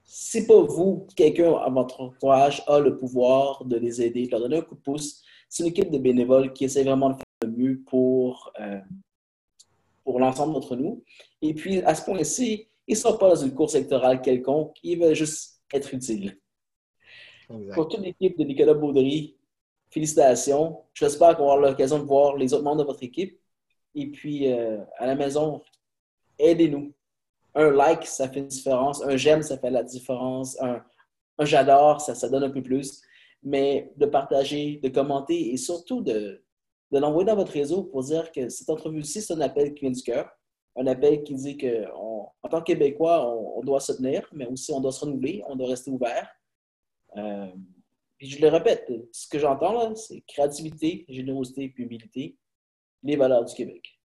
Si 0.03 0.45
pas 0.45 0.61
vous, 0.61 1.07
quelqu'un 1.15 1.53
à 1.55 1.69
votre 1.69 2.01
entourage 2.01 2.63
a 2.67 2.79
le 2.79 2.97
pouvoir 2.97 3.63
de 3.65 3.77
les 3.77 4.01
aider, 4.01 4.25
de 4.25 4.31
leur 4.31 4.41
donner 4.41 4.57
un 4.57 4.61
coup 4.61 4.75
de 4.75 4.81
pouce, 4.81 5.23
c'est 5.47 5.63
une 5.63 5.69
équipe 5.69 5.91
de 5.91 5.97
bénévoles 5.97 6.53
qui 6.53 6.65
essaie 6.65 6.83
vraiment 6.83 7.09
de 7.09 7.15
faire 7.15 7.25
le 7.43 7.49
mieux 7.49 7.81
pour, 7.87 8.51
euh, 8.59 8.79
pour 10.03 10.19
l'ensemble 10.19 10.53
d'entre 10.53 10.75
nous. 10.75 11.03
Et 11.41 11.53
puis, 11.53 11.81
à 11.81 11.95
ce 11.95 12.03
point-ci, 12.03 12.67
ils 12.87 12.93
ne 12.93 12.97
sont 12.97 13.17
pas 13.17 13.29
dans 13.29 13.41
une 13.41 13.53
course 13.53 13.75
électorale 13.75 14.21
quelconque, 14.21 14.77
ils 14.83 14.99
veulent 14.99 15.15
juste 15.15 15.61
être 15.73 15.93
utiles. 15.93 16.37
Pour 17.73 17.87
toute 17.87 17.99
l'équipe 17.99 18.37
de 18.37 18.43
Nicolas 18.45 18.73
Baudry, 18.73 19.35
félicitations. 19.91 20.83
J'espère 20.93 21.37
qu'on 21.37 21.55
l'occasion 21.57 21.99
de 21.99 22.05
voir 22.05 22.37
les 22.37 22.53
autres 22.53 22.63
membres 22.63 22.81
de 22.81 22.87
votre 22.87 23.03
équipe. 23.03 23.39
Et 23.93 24.07
puis, 24.07 24.51
euh, 24.51 24.77
à 24.97 25.05
la 25.05 25.15
maison, 25.15 25.61
aidez-nous. 26.39 26.93
Un 27.53 27.71
like, 27.71 28.05
ça 28.05 28.29
fait 28.29 28.39
une 28.39 28.47
différence. 28.47 29.03
Un 29.03 29.17
j'aime, 29.17 29.41
ça 29.41 29.57
fait 29.57 29.69
la 29.69 29.83
différence. 29.83 30.59
Un, 30.61 30.83
j'adore, 31.41 32.01
ça, 32.01 32.29
donne 32.29 32.43
un 32.43 32.49
peu 32.49 32.61
plus. 32.63 33.01
Mais 33.43 33.91
de 33.97 34.05
partager, 34.05 34.79
de 34.81 34.89
commenter 34.89 35.51
et 35.51 35.57
surtout 35.57 36.01
de, 36.01 36.43
l'envoyer 36.91 37.25
dans 37.25 37.35
votre 37.35 37.51
réseau 37.51 37.83
pour 37.83 38.03
dire 38.03 38.31
que 38.31 38.49
cette 38.49 38.69
entrevue-ci, 38.69 39.21
c'est 39.21 39.33
un 39.33 39.41
appel 39.41 39.73
qui 39.73 39.81
vient 39.81 39.91
du 39.91 40.03
cœur, 40.03 40.29
un 40.75 40.87
appel 40.87 41.23
qui 41.23 41.33
dit 41.33 41.57
qu'en 41.57 42.49
tant 42.49 42.59
que 42.59 42.65
Québécois, 42.65 43.27
on, 43.27 43.61
doit 43.61 43.79
se 43.79 43.93
tenir, 43.93 44.27
mais 44.31 44.45
aussi 44.47 44.71
on 44.71 44.79
doit 44.79 44.91
se 44.91 45.03
renouveler, 45.03 45.43
on 45.47 45.55
doit 45.55 45.69
rester 45.69 45.89
ouvert. 45.89 46.29
Euh, 47.17 47.47
puis 48.17 48.29
je 48.29 48.39
le 48.39 48.49
répète, 48.49 48.91
ce 49.11 49.27
que 49.27 49.39
j'entends 49.39 49.73
là, 49.73 49.95
c'est 49.95 50.21
créativité, 50.21 51.05
générosité 51.09 51.63
et 51.63 51.81
humilité, 51.81 52.37
les 53.03 53.15
valeurs 53.15 53.43
du 53.43 53.53
Québec. 53.55 54.00